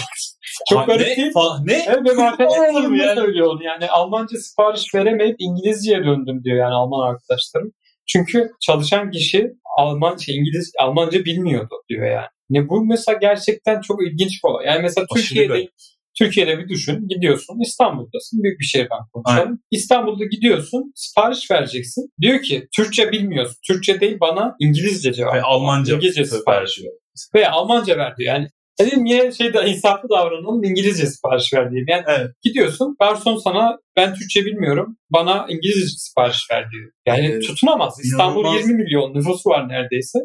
[0.69, 1.15] Çok Ha, garip ne?
[1.17, 1.33] değil mi?
[1.65, 1.85] Ne?
[1.87, 3.15] Evet benim arkadaşlarım yani.
[3.15, 3.63] söylüyor onu.
[3.63, 7.71] Yani Almanca sipariş veremeyip İngilizceye döndüm diyor yani Alman arkadaşlarım.
[8.07, 12.27] Çünkü çalışan kişi Alman şey İngiliz Almanca bilmiyordu diyor yani.
[12.49, 14.65] Ne bu mesela gerçekten çok ilginç bir olay.
[14.65, 15.71] Yani mesela Aşırı Türkiye'de garip.
[16.19, 17.07] Türkiye'de bir düşün.
[17.07, 18.43] Gidiyorsun İstanbul'dasın.
[18.43, 19.59] Büyük bir şehirden konuşalım.
[19.71, 20.91] İstanbul'da gidiyorsun.
[20.95, 22.09] Sipariş vereceksin.
[22.21, 23.55] Diyor ki Türkçe bilmiyorsun.
[23.67, 25.31] Türkçe değil bana İngilizce cevap.
[25.31, 26.91] Hayır, Almanca İngilizce sipariş ver.
[27.35, 28.33] Veya Almanca ver diyor.
[28.33, 28.47] Yani
[28.79, 31.83] dedim niye şeyde insaflı davranalım İngilizce sipariş ver diye.
[31.87, 32.31] Yani Evet.
[32.43, 36.91] gidiyorsun garson sana ben Türkçe bilmiyorum bana İngilizce sipariş ver diyor.
[37.07, 37.47] Yani Evet.
[37.47, 37.99] tutunamaz.
[38.03, 38.61] İstanbul İnanılmaz.
[38.69, 40.19] 20 milyon nüfusu var neredeyse.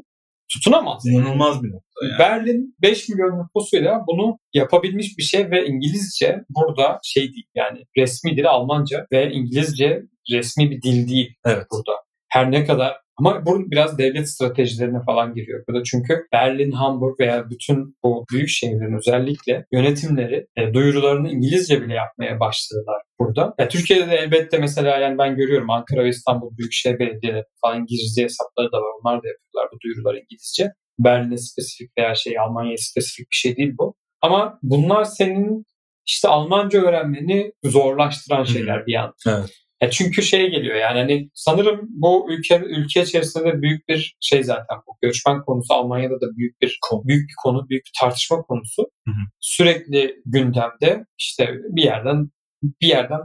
[0.55, 1.03] Tutunamaz.
[1.07, 1.17] yani.
[1.17, 2.19] İnanılmaz bir nokta yani.
[2.19, 8.37] Berlin 5 milyon nüfusuyla bunu yapabilmiş bir şey ve İngilizce burada şey değil yani resmi
[8.37, 11.67] dil Almanca ve İngilizce resmi bir dil değil Evet.
[11.71, 11.93] burada.
[12.29, 12.93] Her ne kadar
[13.25, 15.83] ama bu biraz devlet stratejilerine falan giriyor burada.
[15.85, 22.41] Çünkü Berlin, Hamburg veya bütün bu büyük şehirlerin özellikle yönetimleri e, duyurularını İngilizce bile yapmaya
[22.41, 23.55] başladılar burada.
[23.59, 28.23] Ya, Türkiye'de de elbette mesela yani ben görüyorum Ankara ve İstanbul Büyükşehir Belediyeleri falan İngilizce
[28.23, 28.93] hesapları da var.
[29.01, 30.73] Onlar da yapıyorlar bu duyurular İngilizce.
[30.99, 33.95] Berlin'e spesifik veya şey Almanya'ya spesifik bir şey değil bu.
[34.21, 35.65] Ama bunlar senin
[36.07, 39.15] işte Almanca öğrenmeni zorlaştıran şeyler bir yandan.
[39.27, 39.62] Evet.
[39.83, 44.45] Ya çünkü şey geliyor yani hani sanırım bu ülke ülke içerisinde de büyük bir şey
[44.45, 47.03] zaten bu göçmen konusu Almanya'da da büyük bir Konu.
[47.05, 48.83] büyük bir konu, büyük bir tartışma konusu.
[48.83, 49.25] Hı hı.
[49.41, 52.31] Sürekli gündemde işte bir yerden
[52.63, 53.21] bir yerden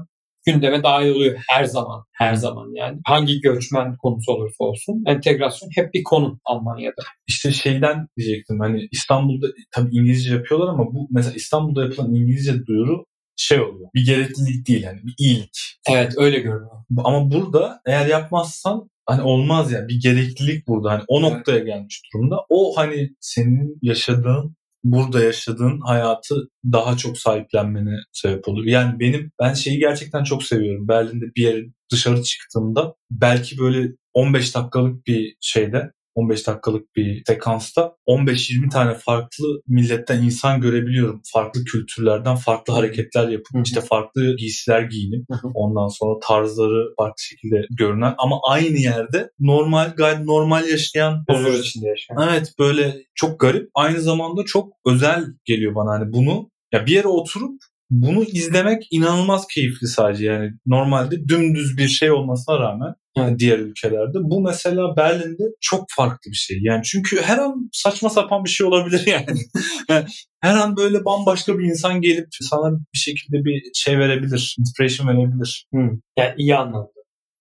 [0.46, 2.04] gündeme dahil oluyor her zaman.
[2.12, 3.00] Her zaman yani.
[3.06, 7.02] Hangi göçmen konusu olursa olsun entegrasyon hep bir konu Almanya'da.
[7.28, 13.06] İşte şeyden diyecektim hani İstanbul'da tabii İngilizce yapıyorlar ama bu mesela İstanbul'da yapılan İngilizce duyuru
[13.38, 13.90] şey oluyor.
[13.96, 15.80] Bir gereklilik değil yani bir iyilik.
[15.90, 16.84] Evet öyle görünüyor.
[16.98, 22.36] Ama burada eğer yapmazsan hani olmaz yani bir gereklilik burada hani o noktaya gelmiş durumda.
[22.50, 26.36] O hani senin yaşadığın burada yaşadığın hayatı
[26.72, 28.68] daha çok sahiplenmene sebep oluyor.
[28.68, 30.88] Yani benim ben şeyi gerçekten çok seviyorum.
[30.88, 37.96] Berlin'de bir yere dışarı çıktığımda belki böyle 15 dakikalık bir şeyde 15 dakikalık bir sekansta
[38.08, 41.22] 15-20 tane farklı milletten insan görebiliyorum.
[41.34, 43.64] Farklı kültürlerden farklı hareketler yapıp Hı hı.
[43.66, 50.20] işte farklı giysiler giyinip ondan sonra tarzları farklı şekilde görünen ama aynı yerde normal gayet
[50.20, 52.30] normal yaşayan Huzur içinde yaşayan.
[52.30, 53.70] Evet böyle çok garip.
[53.76, 59.48] Aynı zamanda çok özel geliyor bana hani bunu ya bir yere oturup bunu izlemek inanılmaz
[59.48, 63.40] keyifli sadece yani normalde dümdüz bir şey olmasına rağmen Evet.
[63.40, 68.44] diğer ülkelerde bu mesela Berlin'de çok farklı bir şey yani çünkü her an saçma sapan
[68.44, 69.26] bir şey olabilir yani,
[69.90, 70.06] Yani
[70.42, 75.66] her an böyle bambaşka bir insan gelip sana bir şekilde bir şey verebilir inspiration verebilir
[75.74, 75.80] Hı.
[76.18, 76.90] Yani iyi anlamda.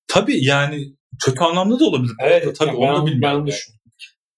[0.08, 0.84] tabii yani
[1.24, 2.56] kötü anlamda da olabilir Evet.
[2.58, 3.74] tabii yani onu da ben, bilmiyorum ben yani düşün.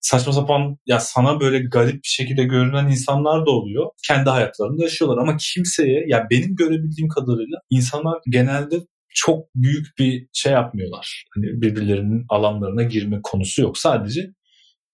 [0.00, 3.86] Saçma sapan ya sana böyle garip bir şekilde görünen insanlar da oluyor.
[4.08, 8.76] Kendi hayatlarında yaşıyorlar ama kimseye ya benim görebildiğim kadarıyla insanlar genelde
[9.08, 11.24] çok büyük bir şey yapmıyorlar.
[11.34, 13.78] Hani birbirlerinin alanlarına girme konusu yok.
[13.78, 14.20] Sadece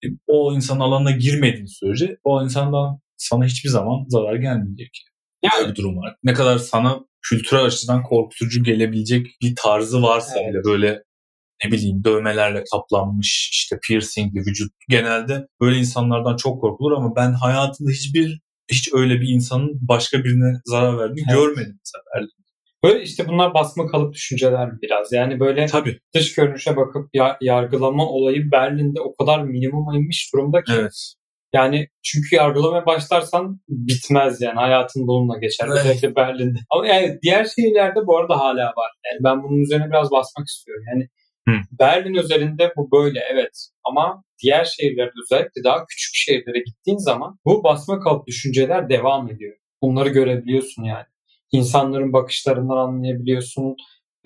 [0.04, 5.04] e, o insanın alanına girmediğin sürece o insandan sana hiçbir zaman zarar gelmeyecek.
[5.58, 6.16] Böyle bir durum var.
[6.24, 10.54] Ne kadar sana kültürel açıdan korkutucu gelebilecek bir tarzı varsa Evet.
[10.54, 11.02] bile böyle
[11.64, 17.90] ne bileyim dövmelerle kaplanmış işte piercingli vücut genelde böyle insanlardan çok korkulur ama ben hayatımda
[17.90, 18.40] hiçbir
[18.70, 21.38] hiç öyle bir insanın başka birine zarar verdiğini Evet.
[21.38, 22.28] görmedim mesela.
[22.84, 25.12] Böyle işte bunlar basma kalıp düşünceler biraz.
[25.12, 25.98] Yani böyle Tabii.
[26.14, 30.72] dış görünüşe bakıp ya- yargılama olayı Berlin'de o kadar minimuma inmiş durumda ki.
[30.78, 31.14] Evet.
[31.54, 34.54] Yani çünkü yargılamaya başlarsan bitmez yani.
[34.54, 35.66] Hayatın bununla geçer.
[35.68, 35.78] Evet.
[35.80, 36.58] Özellikle Berlin'de.
[36.70, 38.90] Ama yani diğer şehirlerde bu arada hala var.
[39.06, 40.84] Yani ben bunun üzerine biraz basmak istiyorum.
[40.94, 41.08] Yani
[41.48, 41.54] Hı.
[41.78, 43.68] Berlin özelinde bu böyle evet.
[43.84, 49.56] Ama diğer şehirlerde özellikle daha küçük şehirlere gittiğin zaman bu basma kalıp düşünceler devam ediyor.
[49.82, 51.06] Bunları görebiliyorsun yani.
[51.52, 53.76] İnsanların bakışlarından anlayabiliyorsun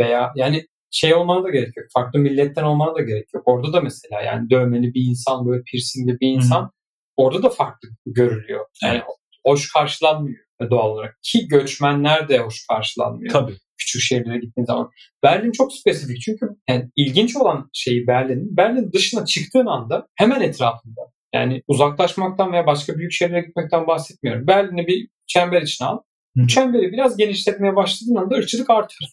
[0.01, 1.87] veya yani şey olmana da gerek yok.
[1.95, 3.43] Farklı milletten olmana da gerek yok.
[3.47, 6.71] Orada da mesela yani dövmeli bir insan, böyle piercingli bir insan
[7.17, 8.67] orada da farklı görülüyor.
[8.83, 9.03] Yani
[9.47, 11.19] hoş karşılanmıyor doğal olarak.
[11.23, 13.33] Ki göçmenler de hoş karşılanmıyor.
[13.33, 13.57] Tabii.
[13.89, 14.91] Küçük şehirlere gittiğin zaman.
[15.23, 21.01] Berlin çok spesifik çünkü yani ilginç olan şeyi Berlin'in Berlin dışına çıktığın anda hemen etrafında.
[21.35, 24.47] Yani uzaklaşmaktan veya başka büyük şehirlere gitmekten bahsetmiyorum.
[24.47, 25.99] Berlin'i bir çember içine al.
[26.37, 26.43] Hı.
[26.43, 29.13] Bu çemberi biraz genişletmeye başladığın anda ırkçılık artar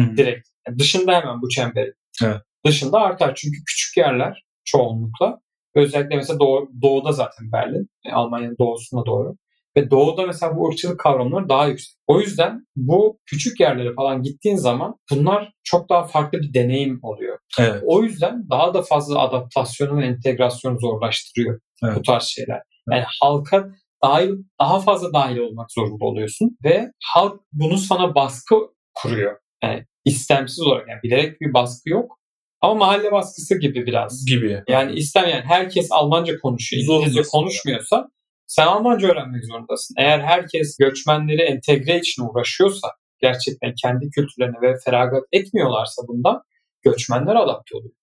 [0.00, 0.16] Hı.
[0.16, 0.48] direkt.
[0.68, 1.92] Yani dışında hemen bu çemberi.
[2.24, 2.40] Evet.
[2.66, 5.40] Dışında artar çünkü küçük yerler çoğunlukla.
[5.74, 7.88] Özellikle mesela doğu, doğuda zaten Berlin.
[8.12, 9.36] Almanya'nın doğusuna doğru.
[9.76, 11.96] Ve doğuda mesela bu ırkçılık kavramları daha yüksek.
[12.06, 17.38] O yüzden bu küçük yerlere falan gittiğin zaman bunlar çok daha farklı bir deneyim oluyor.
[17.58, 17.82] Evet.
[17.86, 21.96] O yüzden daha da fazla adaptasyonu ve entegrasyonu zorlaştırıyor Evet.
[21.96, 22.62] bu tarz şeyler.
[22.90, 23.68] Yani halka
[24.04, 28.54] dahil, daha fazla dahil olmak zorunda oluyorsun ve halk bunu sana baskı
[28.94, 29.36] kuruyor.
[29.64, 32.18] Yani istemsiz olarak yani bilerek bir baskı yok
[32.60, 34.26] ama mahalle baskısı gibi biraz.
[34.26, 34.62] Gibi.
[34.68, 38.08] Yani istemeyen herkes Almanca konuşuyor, İngilizce konuşmuyorsa
[38.46, 39.94] sen Almanca öğrenmek zorundasın.
[39.98, 42.88] Eğer herkes göçmenleri entegre için uğraşıyorsa
[43.20, 46.42] gerçekten kendi kültürlerine ve feragat etmiyorlarsa bundan
[46.82, 47.94] göçmenler adapte oluyor.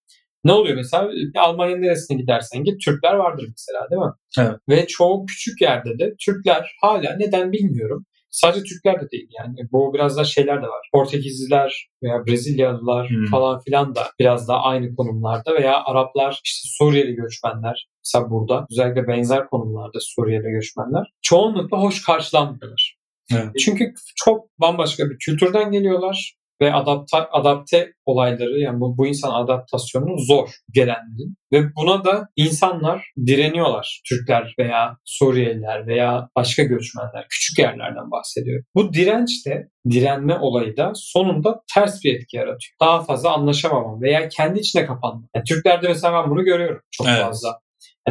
[0.43, 1.09] Ne oluyor mesela?
[1.37, 4.13] Almanya'nın neresine gidersen git Türkler vardır mesela değil mi?
[4.39, 4.59] Evet.
[4.69, 8.05] Ve çoğu küçük yerde de Türkler hala neden bilmiyorum.
[8.29, 9.55] Sadece Türkler de değil yani.
[9.71, 10.89] Bu biraz da şeyler de var.
[10.93, 13.25] Portekizliler veya Brezilyalılar Hmm.
[13.31, 19.07] falan filan da biraz daha aynı konumlarda veya Araplar işte Suriyeli göçmenler mesela burada özellikle
[19.07, 22.97] benzer konumlarda Suriyeli göçmenler çoğunlukla hoş karşılanmıyorlar.
[23.33, 23.49] Evet.
[23.59, 30.19] Çünkü çok bambaşka bir kültürden geliyorlar ve adapte, adapte olayları yani bu, bu insan adaptasyonu
[30.19, 34.01] zor gelenlerin ve buna da insanlar direniyorlar.
[34.09, 38.65] Türkler veya Suriyeliler veya başka göçmenler küçük yerlerden bahsediyorum.
[38.75, 42.75] Bu direnç de direnme olayı da sonunda ters bir etki yaratıyor.
[42.81, 45.27] Daha fazla anlaşamama veya kendi içine kapanma.
[45.35, 47.21] Yani Türklerde mesela ben bunu görüyorum çok Evet.
[47.21, 47.59] fazla.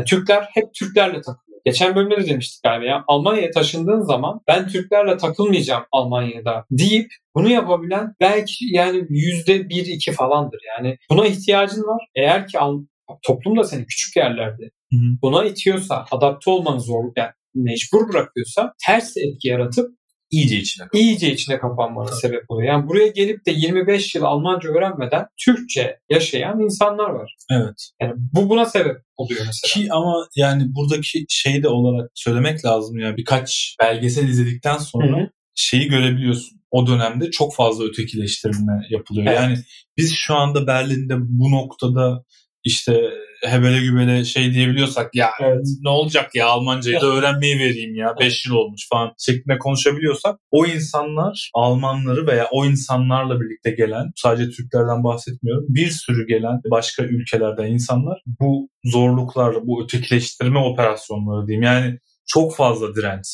[0.00, 1.60] Yani Türkler hep Türklerle takılıyor.
[1.64, 3.04] Geçen bölümde de demiştik galiba ya.
[3.08, 10.12] Almanya'ya taşındığın zaman ben Türklerle takılmayacağım Almanya'da deyip bunu yapabilen belki yani yüzde bir iki
[10.12, 10.60] falandır.
[10.76, 12.06] Yani buna ihtiyacın var.
[12.14, 12.58] Eğer ki
[13.22, 14.70] toplum da seni küçük yerlerde
[15.22, 19.99] buna itiyorsa, adapte olmanı zor, yani mecbur bırakıyorsa ters etki yaratıp
[20.30, 20.86] iyice içine.
[20.92, 22.18] iyice içine kapanmana Tabii.
[22.18, 22.68] sebep oluyor.
[22.72, 27.36] Yani buraya gelip de 25 yıl Almanca öğrenmeden Türkçe yaşayan insanlar var.
[27.50, 27.90] Evet.
[28.02, 29.72] Yani bu buna sebep oluyor mesela.
[29.72, 35.22] Ki ama yani buradaki şey de olarak söylemek lazım yani birkaç belgesel izledikten sonra Hı
[35.22, 35.30] hı.
[35.54, 36.60] şeyi görebiliyorsun.
[36.70, 39.26] O dönemde çok fazla ötekileştirme yapılıyor.
[39.26, 39.40] Evet.
[39.40, 39.58] Yani
[39.96, 42.24] biz şu anda Berlin'de bu noktada
[42.64, 43.10] işte
[43.44, 45.66] hebele gübele şey diyebiliyorsak ya Evet.
[45.82, 50.66] ne olacak ya Almancayı da öğrenmeyi vereyim ya 5 yıl olmuş falan şeklinde konuşabiliyorsak o
[50.66, 57.66] insanlar Almanları veya o insanlarla birlikte gelen sadece Türklerden bahsetmiyorum bir sürü gelen başka ülkelerden
[57.66, 63.26] insanlar bu zorluklarla bu ötekileştirme operasyonları diyeyim yani çok fazla direnç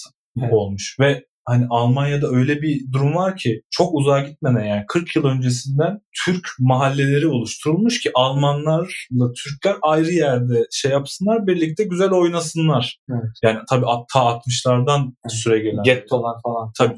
[0.43, 0.53] Evet.
[0.53, 5.25] olmuş ve hani Almanya'da öyle bir durum var ki çok uzağa gitmeden yani 40 yıl
[5.25, 12.99] öncesinden Türk mahalleleri oluşturulmuş ki Almanlarla Türkler ayrı yerde şey yapsınlar birlikte güzel oynasınlar.
[13.11, 13.31] Evet.
[13.43, 15.83] Yani tabii ta 60'lardan süre gelen.
[15.83, 16.73] Gettolar falan.
[16.79, 16.97] Tabii.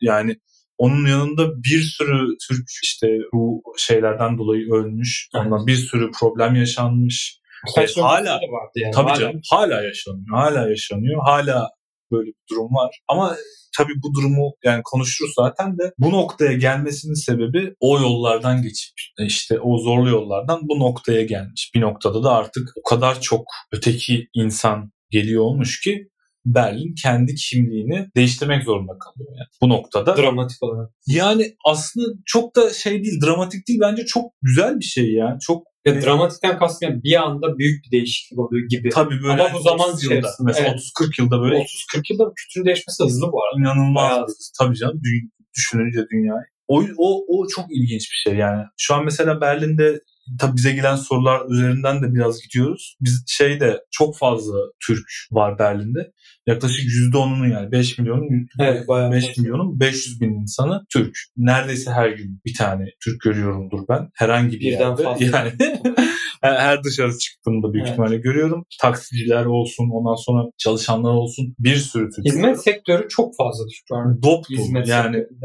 [0.00, 0.36] Yani
[0.78, 5.28] onun yanında bir sürü Türk işte bu şeylerden dolayı ölmüş.
[5.36, 5.46] Evet.
[5.46, 7.42] Ondan bir sürü problem yaşanmış.
[7.76, 8.92] Kaç hala- vardı yani.
[8.94, 9.18] Tabii Hala.
[9.20, 10.26] canım hala yaşanıyor.
[10.30, 11.22] Hala yaşanıyor.
[11.24, 11.68] Hala
[12.12, 13.00] böyle bir durum var.
[13.08, 13.36] Ama
[13.76, 19.60] tabii bu durumu yani konuşuruz zaten de bu noktaya gelmesinin sebebi o yollardan geçip işte
[19.60, 21.70] o zorlu yollardan bu noktaya gelmiş.
[21.74, 26.08] Bir noktada da artık o kadar çok öteki insan geliyor olmuş ki
[26.44, 30.16] Berlin kendi kimliğini değiştirmek zorunda kalıyor yani bu noktada.
[30.16, 30.90] Dramatik olarak.
[31.06, 35.38] Yani aslında çok da şey değil, dramatik değil bence çok güzel bir şey ya.
[35.40, 38.88] Çok Ya, dramatikten kastım yani bir anda büyük bir değişiklik oluyor gibi.
[38.88, 40.80] tabii böyle Ama bu zaman 30 yılda, mesela evet.
[41.00, 43.60] 30-40 yılda böyle 30-40 yılda kültürün değişmesi hızlı bu arada.
[43.60, 44.26] inanılmaz Bayağı.
[44.58, 46.44] tabii canım dü- düşününce dünyayı.
[46.68, 48.62] O, o, o çok ilginç bir şey yani.
[48.78, 50.00] Şu an mesela Berlin'de
[50.40, 52.96] tabii bize gelen sorular üzerinden de biraz gidiyoruz.
[53.00, 54.54] Biz şeyde çok fazla
[54.86, 56.12] Türk var Berlin'de.
[56.46, 59.42] Yaklaşık %10'unun yani 5 milyonun Evet, bayağı 5 fazla.
[59.42, 61.14] milyonun 500 bin insanı Türk.
[61.36, 64.08] Neredeyse her gün bir tane Türk görüyorumdur ben.
[64.14, 65.02] Herhangi bir Birden yerde.
[65.02, 65.24] fazla.
[65.24, 65.52] Yani
[66.42, 67.92] her dışarı çıktığımda büyük Evet.
[67.92, 68.64] ihtimalle görüyorum.
[68.80, 71.54] Taksiciler olsun, ondan sonra çalışanlar olsun.
[71.58, 72.26] Bir sürü Türk.
[72.26, 74.22] Hizmet sektörü çok fazla Türk var.
[74.22, 74.44] Dop.
[74.50, 75.38] Hizmet yani sektörü.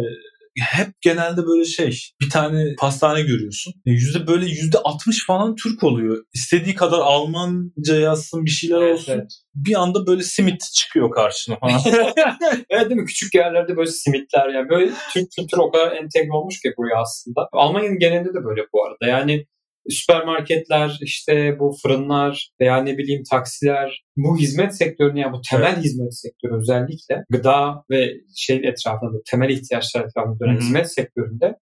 [0.61, 3.73] Hep genelde böyle şey bir tane pastane görüyorsun.
[3.85, 6.23] E, Yüzde böyle yüzde 60 falan Türk oluyor.
[6.33, 9.13] İstediği kadar Almanca yazsın bir şeyler Evet, olsun.
[9.13, 9.31] evet.
[9.55, 11.79] Bir anda böyle simit çıkıyor karşına falan.
[12.69, 13.05] evet değil mi?
[13.07, 17.47] Küçük yerlerde böyle simitler yani böyle Türk kültürü o kadar entegre olmuş ki buraya aslında.
[17.51, 19.17] Almanya'nın genelinde de böyle bu arada.
[19.17, 19.45] Yani
[19.89, 26.19] süpermarketler, işte bu fırınlar veya ne bileyim taksiler, bu hizmet sektörünü yani bu temel hizmet
[26.19, 31.55] sektörü özellikle gıda ve şey etrafında temel ihtiyaçlar etrafında dönen hizmet sektöründe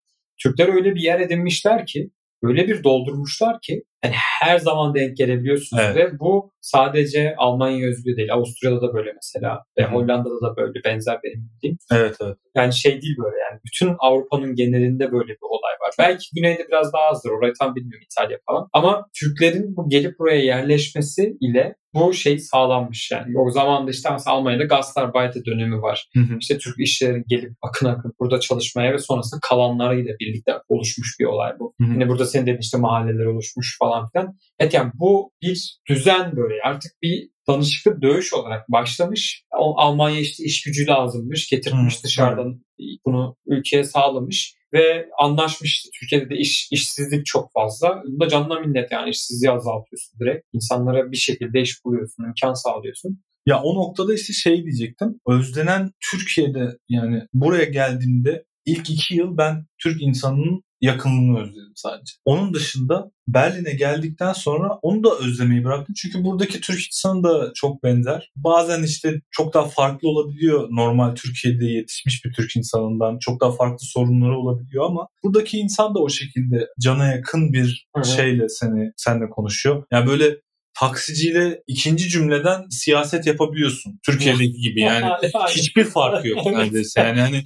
[0.44, 2.10] Türkler öyle bir yer edinmişler ki
[2.44, 5.96] öyle bir doldurmuşlar ki yani her zaman denk gelebiliyorsunuz Evet.
[5.96, 8.34] ve bu sadece Almanya özgü değil.
[8.34, 9.88] Avusturya'da da böyle mesela ve Hı.
[9.88, 11.78] Hollanda'da da böyle benzer benim bildiğim.
[11.91, 12.38] evet evet.
[12.56, 15.94] Yani şey değil böyle yani bütün Avrupa'nın genelinde böyle bir olay var.
[16.00, 17.30] Belki güneyde biraz daha azdır.
[17.30, 18.68] Orayı tam bilmiyorum İtalya falan.
[18.74, 23.39] Ama Türklerin bu gelip buraya yerleşmesi ile bu şey sağlanmış yani.
[23.39, 26.10] O zaman da işte mesela Almanya'da Gastarbeiter dönemi var.
[26.13, 26.38] Hı hı.
[26.39, 31.52] İşte Türk işçilerin gelip akın akın burada çalışmaya ve sonrasında kalanlarıyla birlikte oluşmuş bir olay
[31.60, 31.74] bu.
[31.82, 31.94] Hı hı.
[31.94, 34.38] Yine burada senin dediğin işte mahalleler oluşmuş falan filan.
[34.60, 39.43] Evet yani bu bir düzen böyle artık bir danışıklı dövüş olarak başlamış.
[39.51, 42.62] Almanya işte iş gücü lazımmış, getirmiş dışarıdan
[43.05, 45.73] bunu ülkeye sağlamış ve anlaşmış.
[45.73, 45.89] işte.
[45.99, 48.01] Türkiye'de de iş, işsizlik çok fazla.
[48.08, 50.45] Bunda canına minnet yani işsizliği azaltıyorsun direkt.
[50.53, 53.23] İnsanlara bir şekilde iş buluyorsun, imkan sağlıyorsun.
[53.45, 55.19] Ya o noktada işte şey diyecektim.
[55.27, 62.13] Özlenen Türkiye'de yani buraya geldiğimde ilk iki yıl ben Türk insanının yakınlığını özledim sadece.
[62.26, 65.95] Onun dışında Berlin'e geldikten sonra onu da özlemeyi bıraktım.
[66.02, 68.32] Çünkü buradaki Türk insanı da çok benzer.
[68.36, 73.17] Bazen işte çok daha farklı olabiliyor normal Türkiye'de yetişmiş bir Türk insanından.
[73.19, 78.02] Çok daha farklı sorunları olabiliyor ama buradaki insan da o şekilde cana yakın bir Hı
[78.02, 78.06] hı.
[78.06, 79.84] şeyle seni senle konuşuyor.
[79.91, 80.36] Yani böyle
[80.80, 84.00] taksiciyle ikinci cümleden siyaset yapabiliyorsun.
[84.06, 85.06] Türkiye'deki gibi yani
[85.50, 87.02] hiçbir farkı yok neredeyse.
[87.02, 87.43] Yani hani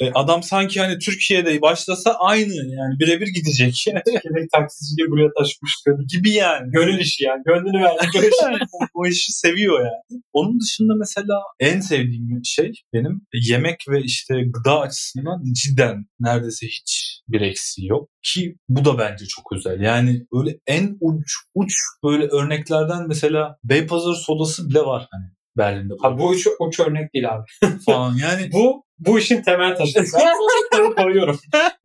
[0.00, 5.72] e, adam sanki hani Türkiye'de başlasa aynı yani birebir gidecek Türkiye'deki taksiciliği buraya taşımış.
[6.12, 6.70] gibi yani.
[6.70, 7.42] Gönül işi yani.
[7.46, 8.06] Gönlünü verdi.
[8.94, 10.22] O işi seviyor yani.
[10.32, 17.20] Onun dışında mesela en sevdiğim şey benim yemek ve işte gıda açısından cidden neredeyse hiç
[17.28, 18.08] bir eksiği yok.
[18.22, 19.80] Ki bu da bence çok özel.
[19.80, 21.72] Yani öyle en uç uç
[22.04, 25.24] böyle örneklerden mesela Beypazarı sodası bile var hani
[25.56, 27.44] Berlin'de Ha, bu uç, uç örnek değil abi.
[27.86, 28.16] falan.
[28.16, 30.08] Yani Bu bu işin temel taşıdır.
[30.18, 30.36] Ben
[30.80, 31.40] bunu koyuyorum.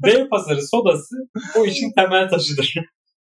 [0.06, 1.16] Beypazarı sodası
[1.56, 2.74] bu işin temel taşıdır.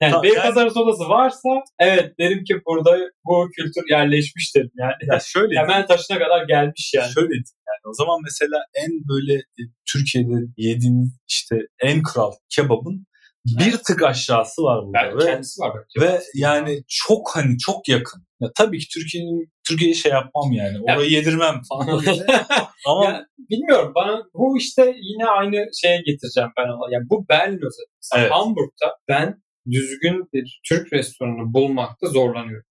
[0.01, 4.71] Yani Ta- Beypazarı sodası varsa evet derim ki burada bu kültür yerleşmiştir.
[4.75, 7.13] Yani Ya şöyle temel taşına kadar gelmiş yani.
[7.13, 13.07] Şöyle yani o zaman mesela en böyle e, Türkiye'de yediğiniz işte en kral kebabın
[13.59, 14.99] bir tık aşağısı var burada.
[15.07, 16.07] Yani ve, kendisi var bence.
[16.07, 18.27] ve yani çok hani çok yakın.
[18.41, 20.79] Ya tabii ki Türkiye'nin Türkiye'ye şey yapmam yani.
[20.89, 21.89] Ya- Orayı yedirmem falan.
[22.87, 26.95] Ama Ya, bilmiyorum bana bu işte yine aynı şeye getireceğim ben ona.
[26.95, 28.21] Yani bu Berlin özellikle.
[28.21, 28.31] Evet.
[28.33, 32.67] Hamburg'da ben düzgün bir Türk restoranı bulmakta zorlanıyorum.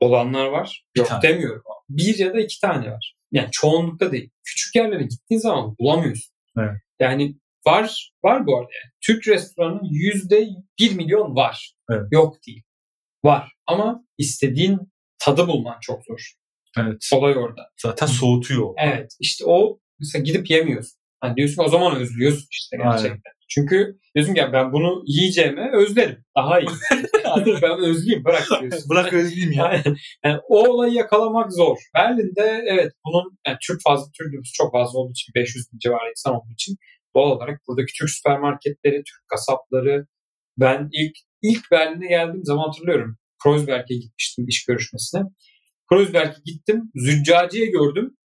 [0.00, 0.84] Olanlar var.
[0.94, 1.22] Bir Yok tane.
[1.22, 1.62] demiyorum.
[1.88, 3.14] Bir ya da iki tane var.
[3.32, 4.30] Yani çoğunlukta değil.
[4.44, 6.34] Küçük yerlere gittiğin zaman bulamıyorsun.
[6.58, 6.70] Evet.
[7.00, 8.92] Yani var var bu arada yani.
[9.00, 10.46] Türk restoranı yüzde
[10.80, 11.74] bir milyon var.
[11.90, 12.02] Evet.
[12.10, 12.62] Yok değil.
[13.24, 13.52] Var.
[13.66, 14.78] Ama istediğin
[15.18, 16.32] tadı bulman çok zor.
[16.78, 17.70] evet, Olay orada.
[17.82, 18.74] zaten soğutuyor.
[18.78, 20.98] Evet işte o mesela gidip yemiyorsun.
[21.20, 23.32] Hani diyorsun o zaman özlüyorsun işte gerçekten.
[23.48, 26.24] Çünkü diyorsun ki ben bunu yiyeceğime özlerim.
[26.36, 26.68] Daha iyi.
[27.24, 28.90] Yani ben özleyeyim bırak diyorsun.
[28.90, 29.72] Bırak özleyeyim ya.
[29.72, 31.76] Yani, yani o olayı yakalamak zor.
[31.94, 36.10] Berlin'de evet bunun yani Türk fazla Türk nüfusu çok fazla olduğu için 500 bin civarı
[36.10, 36.76] insan olduğu için
[37.16, 40.06] doğal olarak buradaki Türk süpermarketleri, Türk kasapları
[40.58, 43.18] ben ilk ilk Berlin'e geldiğim zaman hatırlıyorum.
[43.42, 45.22] Kreuzberg'e gitmiştim iş görüşmesine.
[45.88, 46.82] Kreuzberg'e gittim.
[46.94, 48.16] Züccaciye gördüm.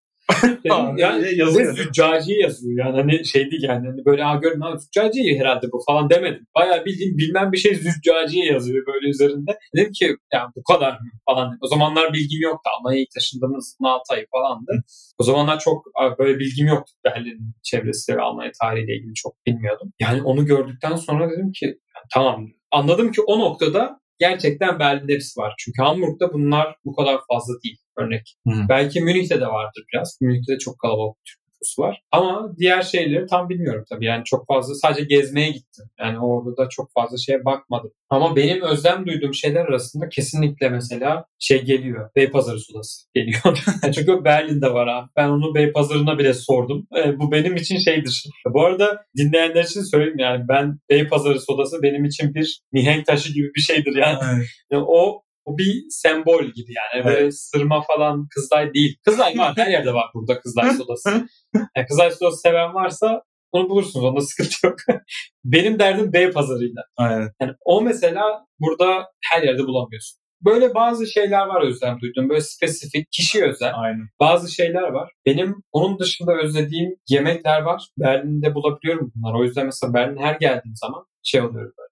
[0.98, 1.76] Yani yazıyor, mi?
[1.76, 2.86] züccaciye yazıyor.
[2.86, 3.88] Yani hani şey değil yani.
[3.88, 6.48] Hani böyle ha görün ha züccaciye herhalde bu falan demedim.
[6.56, 9.58] Bayağı bildiğim bilmem bir şey züccaciye yazıyor böyle üzerinde.
[9.76, 11.58] Dedim ki yani bu kadar mı falan.
[11.62, 12.70] O zamanlar bilgim yoktu.
[12.80, 14.72] Almanya'ya ilk taşındığımız 6 ay falandı.
[15.20, 15.86] O zamanlar çok
[16.20, 16.92] böyle bilgim yoktu.
[17.06, 19.94] Berlin çevresi ve Almanya tarihiyle ilgili çok bilmiyordum.
[20.00, 22.48] Yani onu gördükten sonra dedim ki yani tamam.
[22.72, 25.54] Anladım ki o noktada gerçekten Berlin'de hepsi var.
[25.60, 27.78] Çünkü Hamburg'da bunlar bu kadar fazla değil.
[27.98, 28.36] Örnek.
[28.48, 28.54] Hı.
[28.70, 30.18] Belki Münih'te de vardır biraz.
[30.22, 32.02] Münih'te de çok kalabalık Türk nüfusu var.
[32.12, 34.06] Ama diğer şeyleri tam bilmiyorum tabii.
[34.06, 35.86] Yani çok fazla sadece gezmeye gittim.
[36.00, 37.92] Yani orada da çok fazla şeye bakmadım.
[38.10, 42.10] Ama benim özlem duyduğum şeyler arasında kesinlikle mesela şey geliyor.
[42.16, 43.64] Beypazarı sodası geliyor.
[43.96, 45.10] Çünkü Berlin'de var abi.
[45.16, 46.88] Ben onu Beypazarı'na bile sordum.
[46.98, 48.24] E, bu benim için şeydir.
[48.54, 53.48] Bu arada dinleyenler için söyleyeyim yani ben Beypazarı sodası benim için bir mihenk taşı gibi
[53.56, 54.44] bir şeydir yani.
[54.72, 57.06] Yani o o bir sembol gibi yani.
[57.06, 58.98] Böyle sırma falan Kızılay değil.
[59.06, 59.54] Kızılay var.
[59.58, 61.10] Her yerde var burada Kızılay sodası.
[61.76, 64.06] Yani Kızılay sodası seven varsa onu bulursunuz.
[64.06, 64.76] Onda sıkıntı yok.
[65.44, 66.84] Benim derdim Beypazarı'yla.
[66.98, 67.30] Aynen.
[67.42, 70.20] Yani o mesela burada her yerde bulamıyorsun.
[70.46, 72.30] Böyle bazı şeyler var özlem duyduğum.
[72.30, 74.10] Böyle spesifik, kişi özel Aynen.
[74.20, 75.12] bazı şeyler var.
[75.26, 77.88] Benim onun dışında özlediğim yemekler var.
[77.98, 79.38] Berlin'de bulabiliyorum bunları.
[79.38, 81.89] O yüzden mesela Berlin'e her geldiğim zaman şey oluyorum böyle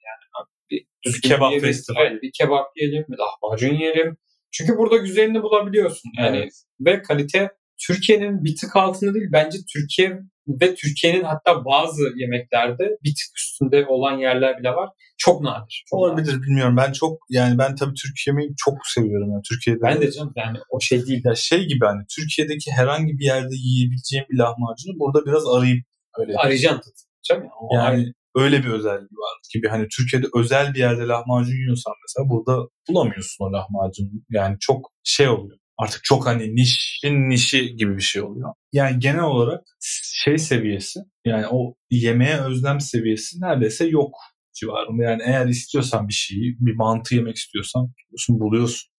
[0.71, 0.81] yani.
[0.81, 2.07] Bir, düzgün kebap yiyelim, festivali.
[2.11, 4.17] evet, bir kebap yiyelim, bir lahmacun yiyelim.
[4.51, 6.11] Çünkü burada güzelini bulabiliyorsun.
[6.17, 6.53] Yani Evet.
[6.79, 7.49] ve kalite
[7.87, 9.27] Türkiye'nin bir tık altında değil.
[9.31, 14.89] Bence Türkiye ve Türkiye'nin hatta bazı yemeklerde bir tık üstünde olan yerler bile var.
[15.17, 15.83] Çok nadir.
[15.89, 16.11] Çok nadir.
[16.11, 16.77] Olabilir bilmiyorum.
[16.77, 19.31] Ben çok yani ben tabii Türk yemeği çok seviyorum.
[19.31, 21.21] Yani Türkiye'de Ben de canım yani o şey değil.
[21.25, 25.83] ya şey gibi hani Türkiye'deki herhangi bir yerde yiyebileceğim bir lahmacunu burada biraz arayıp
[26.17, 26.93] öyle Arayacaksın.
[27.23, 27.99] Canım ya, o ayrı.
[27.99, 32.67] yani öyle bir özelliği var gibi hani Türkiye'de özel bir yerde lahmacun yiyorsan mesela burada
[32.89, 34.09] bulamıyorsun o lahmacunu.
[34.29, 35.57] Yani çok şey oluyor.
[35.77, 38.53] Artık çok hani nişin nişi gibi bir şey oluyor.
[38.73, 39.61] Yani genel olarak
[40.03, 44.11] şey seviyesi yani o yemeğe özlem seviyesi neredeyse yok
[44.53, 45.03] civarında.
[45.03, 47.93] Yani eğer istiyorsan bir şeyi, bir mantı yemek istiyorsan
[48.29, 48.89] buluyorsun,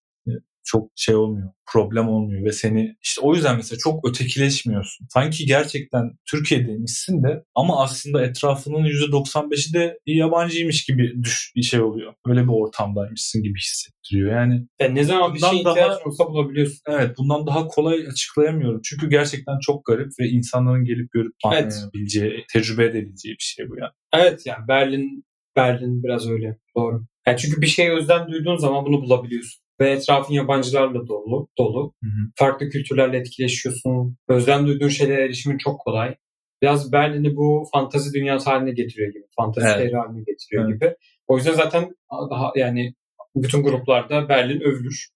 [0.71, 5.07] Çok şey olmuyor, problem olmuyor ve seni işte o yüzden mesela çok ötekileşmiyorsun.
[5.11, 12.15] Sanki gerçekten Türkiye'deymişsin de ama aslında etrafının %95'i de yabancıymış gibi düş bir şey oluyor.
[12.27, 14.33] Öyle bir ortamdaymışsın gibi hissettiriyor.
[14.33, 16.79] Yani Yani ne zaman bir şey daha- olsa bulabiliyorsun.
[16.89, 18.81] Evet bundan daha kolay açıklayamıyorum.
[18.85, 21.73] Çünkü gerçekten çok garip ve insanların gelip görüp Evet.
[21.75, 23.93] anlayabileceği, tecrübe edebileceği bir şey bu yani.
[24.15, 25.25] Evet yani Berlin
[25.57, 26.59] Berlin biraz öyle.
[26.77, 27.05] Doğru.
[27.27, 29.63] Yani çünkü bir şeye özlem duyduğun zaman bunu bulabiliyorsun.
[29.81, 31.49] Ve etrafın yabancılarla dolu.
[31.59, 31.93] dolu.
[32.03, 32.31] Hı hı.
[32.37, 34.17] Farklı kültürlerle etkileşiyorsun.
[34.29, 36.15] Özlem duyduğun şeylere erişimin çok kolay.
[36.63, 39.25] Biraz Berlin'i bu fantazi dünyası haline getiriyor gibi.
[39.37, 39.79] Fantazi Evet.
[39.79, 40.75] şehri haline getiriyor Evet.
[40.75, 40.95] gibi.
[41.29, 41.95] O yüzden zaten
[42.31, 42.95] daha yani
[43.37, 45.09] bütün gruplarda Berlin övülür.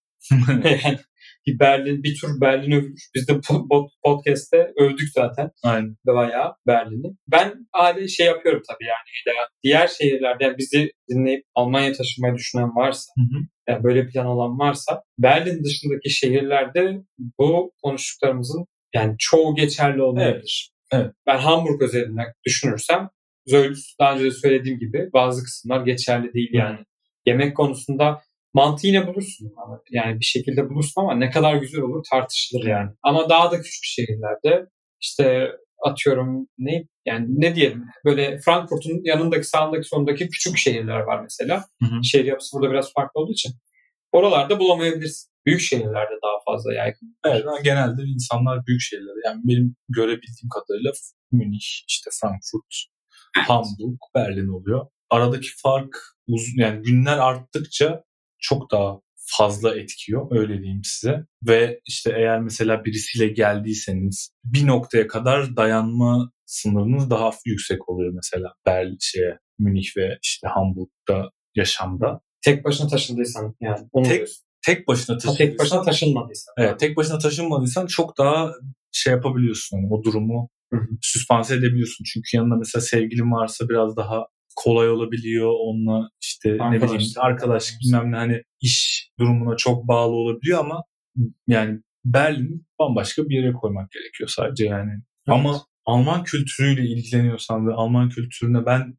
[0.63, 0.97] yani
[1.47, 3.09] bir Berlin, bir tur Berlin övülür.
[3.15, 3.39] Biz de
[4.03, 5.95] podcast'te övdük zaten Aynen.
[6.07, 7.15] bayağı Berlin'i.
[7.27, 9.37] Ben hali şey yapıyorum tabii yani.
[9.37, 13.41] Ya diğer şehirlerde yani bizi dinleyip Almanya taşınmayı düşünen varsa, Hı hı.
[13.67, 16.97] yani böyle plan olan varsa Berlin dışındaki şehirlerde
[17.39, 18.65] bu konuştuklarımızın
[18.95, 20.71] yani çoğu geçerli olmayabilir.
[20.91, 21.11] Evet.
[21.27, 23.09] Ben Hamburg özelinde düşünürsem
[23.45, 26.79] Zöldüs daha önce de söylediğim gibi bazı kısımlar geçerli değil yani.
[27.25, 28.21] Yemek konusunda
[28.53, 32.91] mantı yine bulursun ama yani bir şekilde bulursun ama ne kadar güzel olur tartışılır yani.
[33.03, 34.65] Ama daha da küçük şehirlerde
[35.01, 35.51] işte
[35.85, 41.65] atıyorum ne yani ne diyelim böyle Frankfurt'un yanındaki sağındaki sondaki küçük şehirler var mesela.
[41.81, 42.03] Hı hı.
[42.03, 43.51] Şehir yapısı burada biraz farklı olduğu için.
[44.11, 45.33] Oralarda bulamayabilirsin.
[45.45, 47.17] Büyük şehirlerde daha fazla yaygın.
[47.25, 50.91] Evet, ama genelde insanlar büyük şeyleri yani benim görebildiğim kadarıyla
[51.31, 52.73] Münih, işte Frankfurt,
[53.47, 54.87] Hamburg, Berlin oluyor.
[55.09, 55.97] Aradaki fark
[56.27, 58.03] uzun yani günler arttıkça
[58.43, 61.25] çok daha fazla etkiyor öyle diyeyim size.
[61.47, 68.53] Ve işte eğer mesela birisiyle geldiyseniz bir noktaya kadar dayanma sınırınız daha yüksek oluyor mesela
[68.65, 72.21] Berlin şeye Münih ve işte Hamburg'da yaşamda.
[72.41, 73.87] Tek başına taşındıysan yani.
[73.91, 74.43] Onu Tek- diyorsun.
[74.65, 76.53] Tek başına Ha, tek başına taşınmadıysan.
[76.57, 78.51] Evet, tek başına taşınmadıysan çok daha
[78.91, 79.77] şey yapabiliyorsun.
[79.77, 80.87] Yani o durumu Hı hı.
[81.01, 82.03] süspanse edebiliyorsun.
[82.13, 85.51] Çünkü yanında mesela sevgilin varsa biraz daha kolay olabiliyor.
[85.59, 90.83] Onunla işte ne bileyim arkadaş bilmem ne hani iş durumuna çok bağlı olabiliyor ama
[91.47, 94.91] yani Berlin bambaşka bir yere koymak gerekiyor sadece yani.
[95.27, 98.97] Ama Alman kültürüyle ilgileniyorsan ve Alman kültürüne ben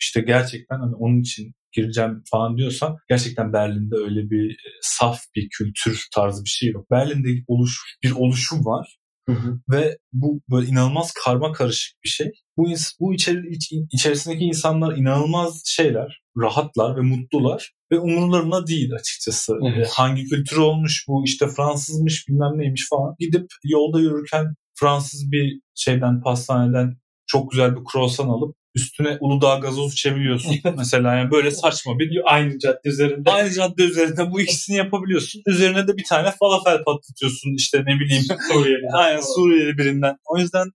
[0.00, 5.48] işte gerçekten hani onun için gireceğim falan diyorsan gerçekten Berlin'de öyle bir e, saf bir
[5.48, 6.90] kültür tarzı bir şey yok.
[6.90, 9.60] Berlin'de oluş, bir oluşum var Hı hı.
[9.70, 12.30] ve bu böyle inanılmaz karma karışık bir şey.
[12.56, 12.68] Bu
[13.00, 19.58] bu içeri, iç- içerisindeki insanlar inanılmaz şeyler, rahatlar ve mutlular ve umurlarına değil açıkçası.
[19.74, 19.86] Evet.
[19.86, 23.14] E, Hangi kültür olmuş bu işte Fransızmış bilmem neymiş falan.
[23.18, 26.96] Gidip yolda yürürken Fransız bir şeyden pastaneden
[27.26, 30.56] çok güzel bir croissant alıp üstüne Uludağ gazoz içebiliyorsun.
[30.76, 33.30] Mesela yani böyle saçma bir Aynı cadde üzerinde.
[33.30, 35.42] Aynı cadde üzerinde bu ikisini yapabiliyorsun.
[35.46, 38.22] Üzerine de bir tane falafel patlatıyorsun işte ne bileyim.
[38.52, 38.88] Suriyeli.
[38.92, 40.16] Aynen Suriyeli birinden.
[40.24, 40.70] O yüzden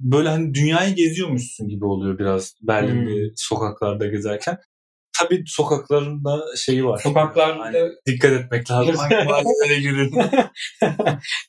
[0.00, 4.58] böyle hani dünyayı geziyormuşsun gibi oluyor biraz Berlin'de sokaklarda gezerken.
[5.18, 7.00] Tabii sokakların da şeyi var.
[7.02, 8.94] Sokaklarda Yani dikkat etmek lazım.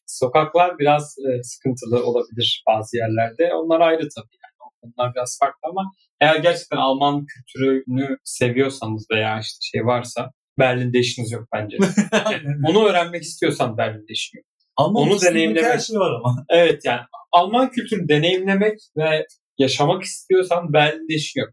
[0.05, 3.53] Sokaklar biraz e, sıkıntılı olabilir bazı yerlerde.
[3.53, 4.39] Onlar ayrı tabii.
[4.83, 4.93] Yani.
[4.97, 11.31] Onlar biraz farklı ama eğer gerçekten Alman kültürünü seviyorsanız veya işte şey varsa Berlin'de işiniz
[11.31, 11.77] yok bence.
[12.67, 14.45] Onu öğrenmek istiyorsan Berlin'de işin yok.
[14.77, 15.71] Ama Onu deneyimlemek.
[15.71, 16.45] Her şey var ama.
[16.49, 17.01] Evet yani
[17.31, 19.25] Alman kültürünü deneyimlemek ve
[19.57, 21.49] yaşamak istiyorsan Berlin'de işin yok.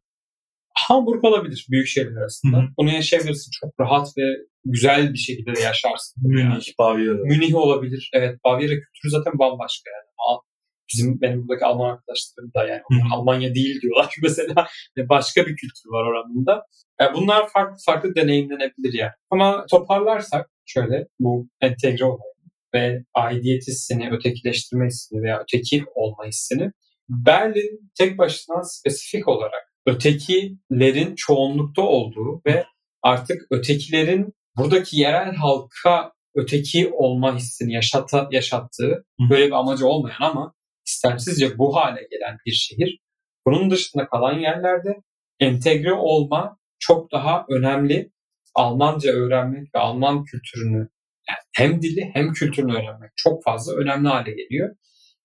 [0.89, 2.57] Hamburg olabilir büyük şehirler arasında.
[2.57, 2.67] Hı hı.
[2.79, 3.51] Bunu yaşayabilirsin.
[3.61, 4.23] Çok rahat ve
[4.65, 6.23] güzel bir şekilde de yaşarsın.
[6.25, 6.49] Yani.
[6.49, 7.19] Münih, Bavyera.
[7.25, 8.11] Münih olabilir.
[8.15, 10.07] Evet Bavyera kültürü zaten bambaşka yani.
[10.93, 13.17] Bizim benim buradaki Alman arkadaşlarım da yani onlar.
[13.17, 14.67] Almanya değil diyorlar mesela.
[14.99, 16.67] Başka bir kültür var oranında.
[17.01, 19.13] Yani bunlar farklı farklı deneyimlenebilir yani.
[19.31, 22.37] Ama toparlarsak şöyle bu entegre olmayı
[22.75, 26.71] ve aidiyet hissini, ötekileştirme hissini veya öteki olma hissini
[27.09, 32.65] Berlin tek başına spesifik olarak ötekilerin çoğunlukta olduğu ve
[33.03, 40.53] artık ötekilerin buradaki yerel halka öteki olma hissini yaşata, yaşattığı böyle bir amacı olmayan ama
[40.87, 42.99] istemsizce bu hale gelen bir şehir.
[43.47, 44.97] Bunun dışında kalan yerlerde
[45.41, 48.11] entegre olma çok daha önemli.
[48.55, 50.89] Almanca öğrenmek ve Alman kültürünü
[51.29, 54.77] yani hem dili hem kültürünü öğrenmek çok fazla önemli hale geliyor.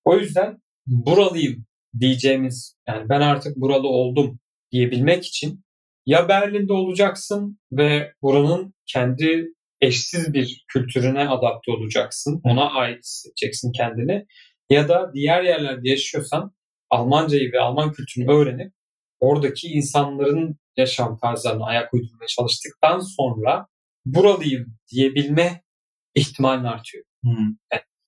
[0.05, 0.57] O yüzden
[0.88, 1.66] buralıyım
[1.99, 4.39] diyeceğimiz yani ben artık buralı oldum
[4.72, 5.64] diyebilmek için
[6.05, 9.47] ya Berlin'de olacaksın ve buranın kendi
[9.82, 12.41] eşsiz bir kültürüne adapte olacaksın.
[12.43, 14.26] Ona ait hissedeceksin kendini.
[14.72, 16.51] Ya da diğer yerlerde yaşıyorsan
[16.89, 18.74] Almancayı ve Alman kültürünü öğrenip
[19.19, 23.67] oradaki insanların yaşam tarzlarına ayak uydurmaya çalıştıktan sonra
[24.05, 25.63] buralıyım diyebilme
[26.15, 27.03] ihtimalin artıyor.
[27.26, 27.30] Hı.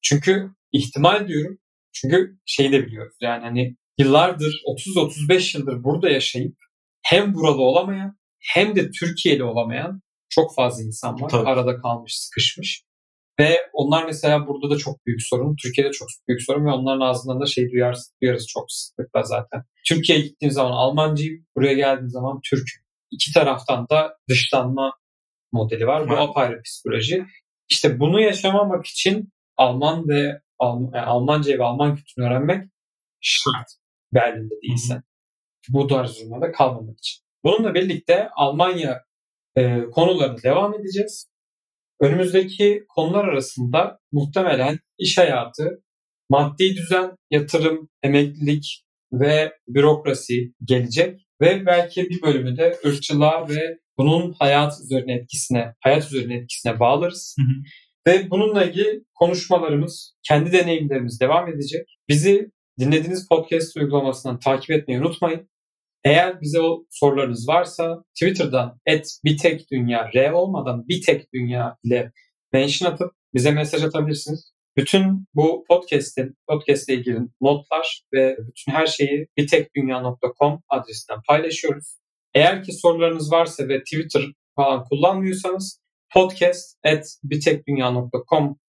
[0.02, 1.58] Çünkü ihtimal diyorum.
[1.94, 3.16] Çünkü şeyi de biliyoruz.
[3.22, 6.56] Yani hani yıllardır 30-35 yıldır burada yaşayıp
[7.02, 11.30] hem buralı olamayan hem de Türkiye'li olamayan çok fazla insan var.
[11.30, 11.50] Tabii.
[11.50, 12.84] Arada kalmış, sıkışmış.
[13.40, 15.56] Ve onlar mesela burada da çok büyük sorun.
[15.64, 19.64] Türkiye'de çok büyük sorun ve onların ağzından da şey duyarız, duyarız çok sıklıkla zaten.
[19.88, 22.84] Türkiye'ye gittiğim zaman Almancıyım, buraya geldiğim zaman Türk'üm.
[23.12, 24.94] İki taraftan da dışlanma
[25.52, 26.10] modeli var.
[26.10, 27.26] Bu apayrı psikoloji.
[27.70, 32.70] İşte bunu yaşamamak için Alman ve Alm- yani Almanca ve Alman kültürünü öğrenmek
[33.22, 33.68] şart.
[34.14, 35.04] Berlin'de değilsen.
[35.70, 37.24] Bu tarz durumlarda kalmamak için.
[37.44, 39.04] Bununla birlikte Almanya
[39.56, 41.33] e, konularına devam edeceğiz.
[42.04, 45.84] Önümüzdeki konular arasında muhtemelen iş hayatı,
[46.30, 48.84] maddi düzen, yatırım, emeklilik
[49.14, 56.06] ve bürokrasi gelecek ve belki bir bölümü de ırkçılığa ve bunun hayat üzerine etkisine, hayat
[56.06, 57.36] üzerine etkisine bağlarız.
[57.40, 57.64] Hı hı.
[58.08, 61.88] Ve bununla ilgili konuşmalarımız, kendi deneyimlerimiz devam edecek.
[62.10, 65.50] Bizi dinlediğiniz podcast uygulamasından takip etmeyi unutmayın.
[66.04, 72.12] Eğer bize o sorularınız varsa Twitter'dan et bitek dünya r olmadan bitek dünya ile
[72.54, 74.54] mention atıp bize mesaj atabilirsiniz.
[74.78, 81.98] Bütün bu podcast'in, podcast ile ilgili notlar ve bütün her şeyi bitekdünya.com adresinden paylaşıyoruz.
[82.34, 84.24] Eğer ki sorularınız varsa ve Twitter
[84.56, 85.82] falan kullanmıyorsanız
[86.14, 88.60] podcast.bitekdünya.com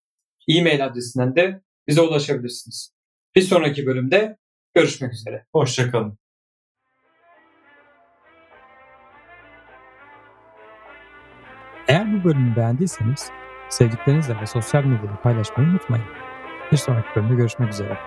[0.47, 2.95] e-mail adresinden de bize ulaşabilirsiniz.
[3.35, 4.37] Bir sonraki bölümde
[4.73, 5.45] görüşmek üzere.
[5.53, 6.24] Hoşçakalın.
[11.87, 13.31] Eğer bu bölümü beğendiyseniz
[13.69, 16.05] sevdiklerinizle ve sosyal medyada paylaşmayı unutmayın.
[16.71, 17.97] Bir sonraki bölümde görüşmek üzere.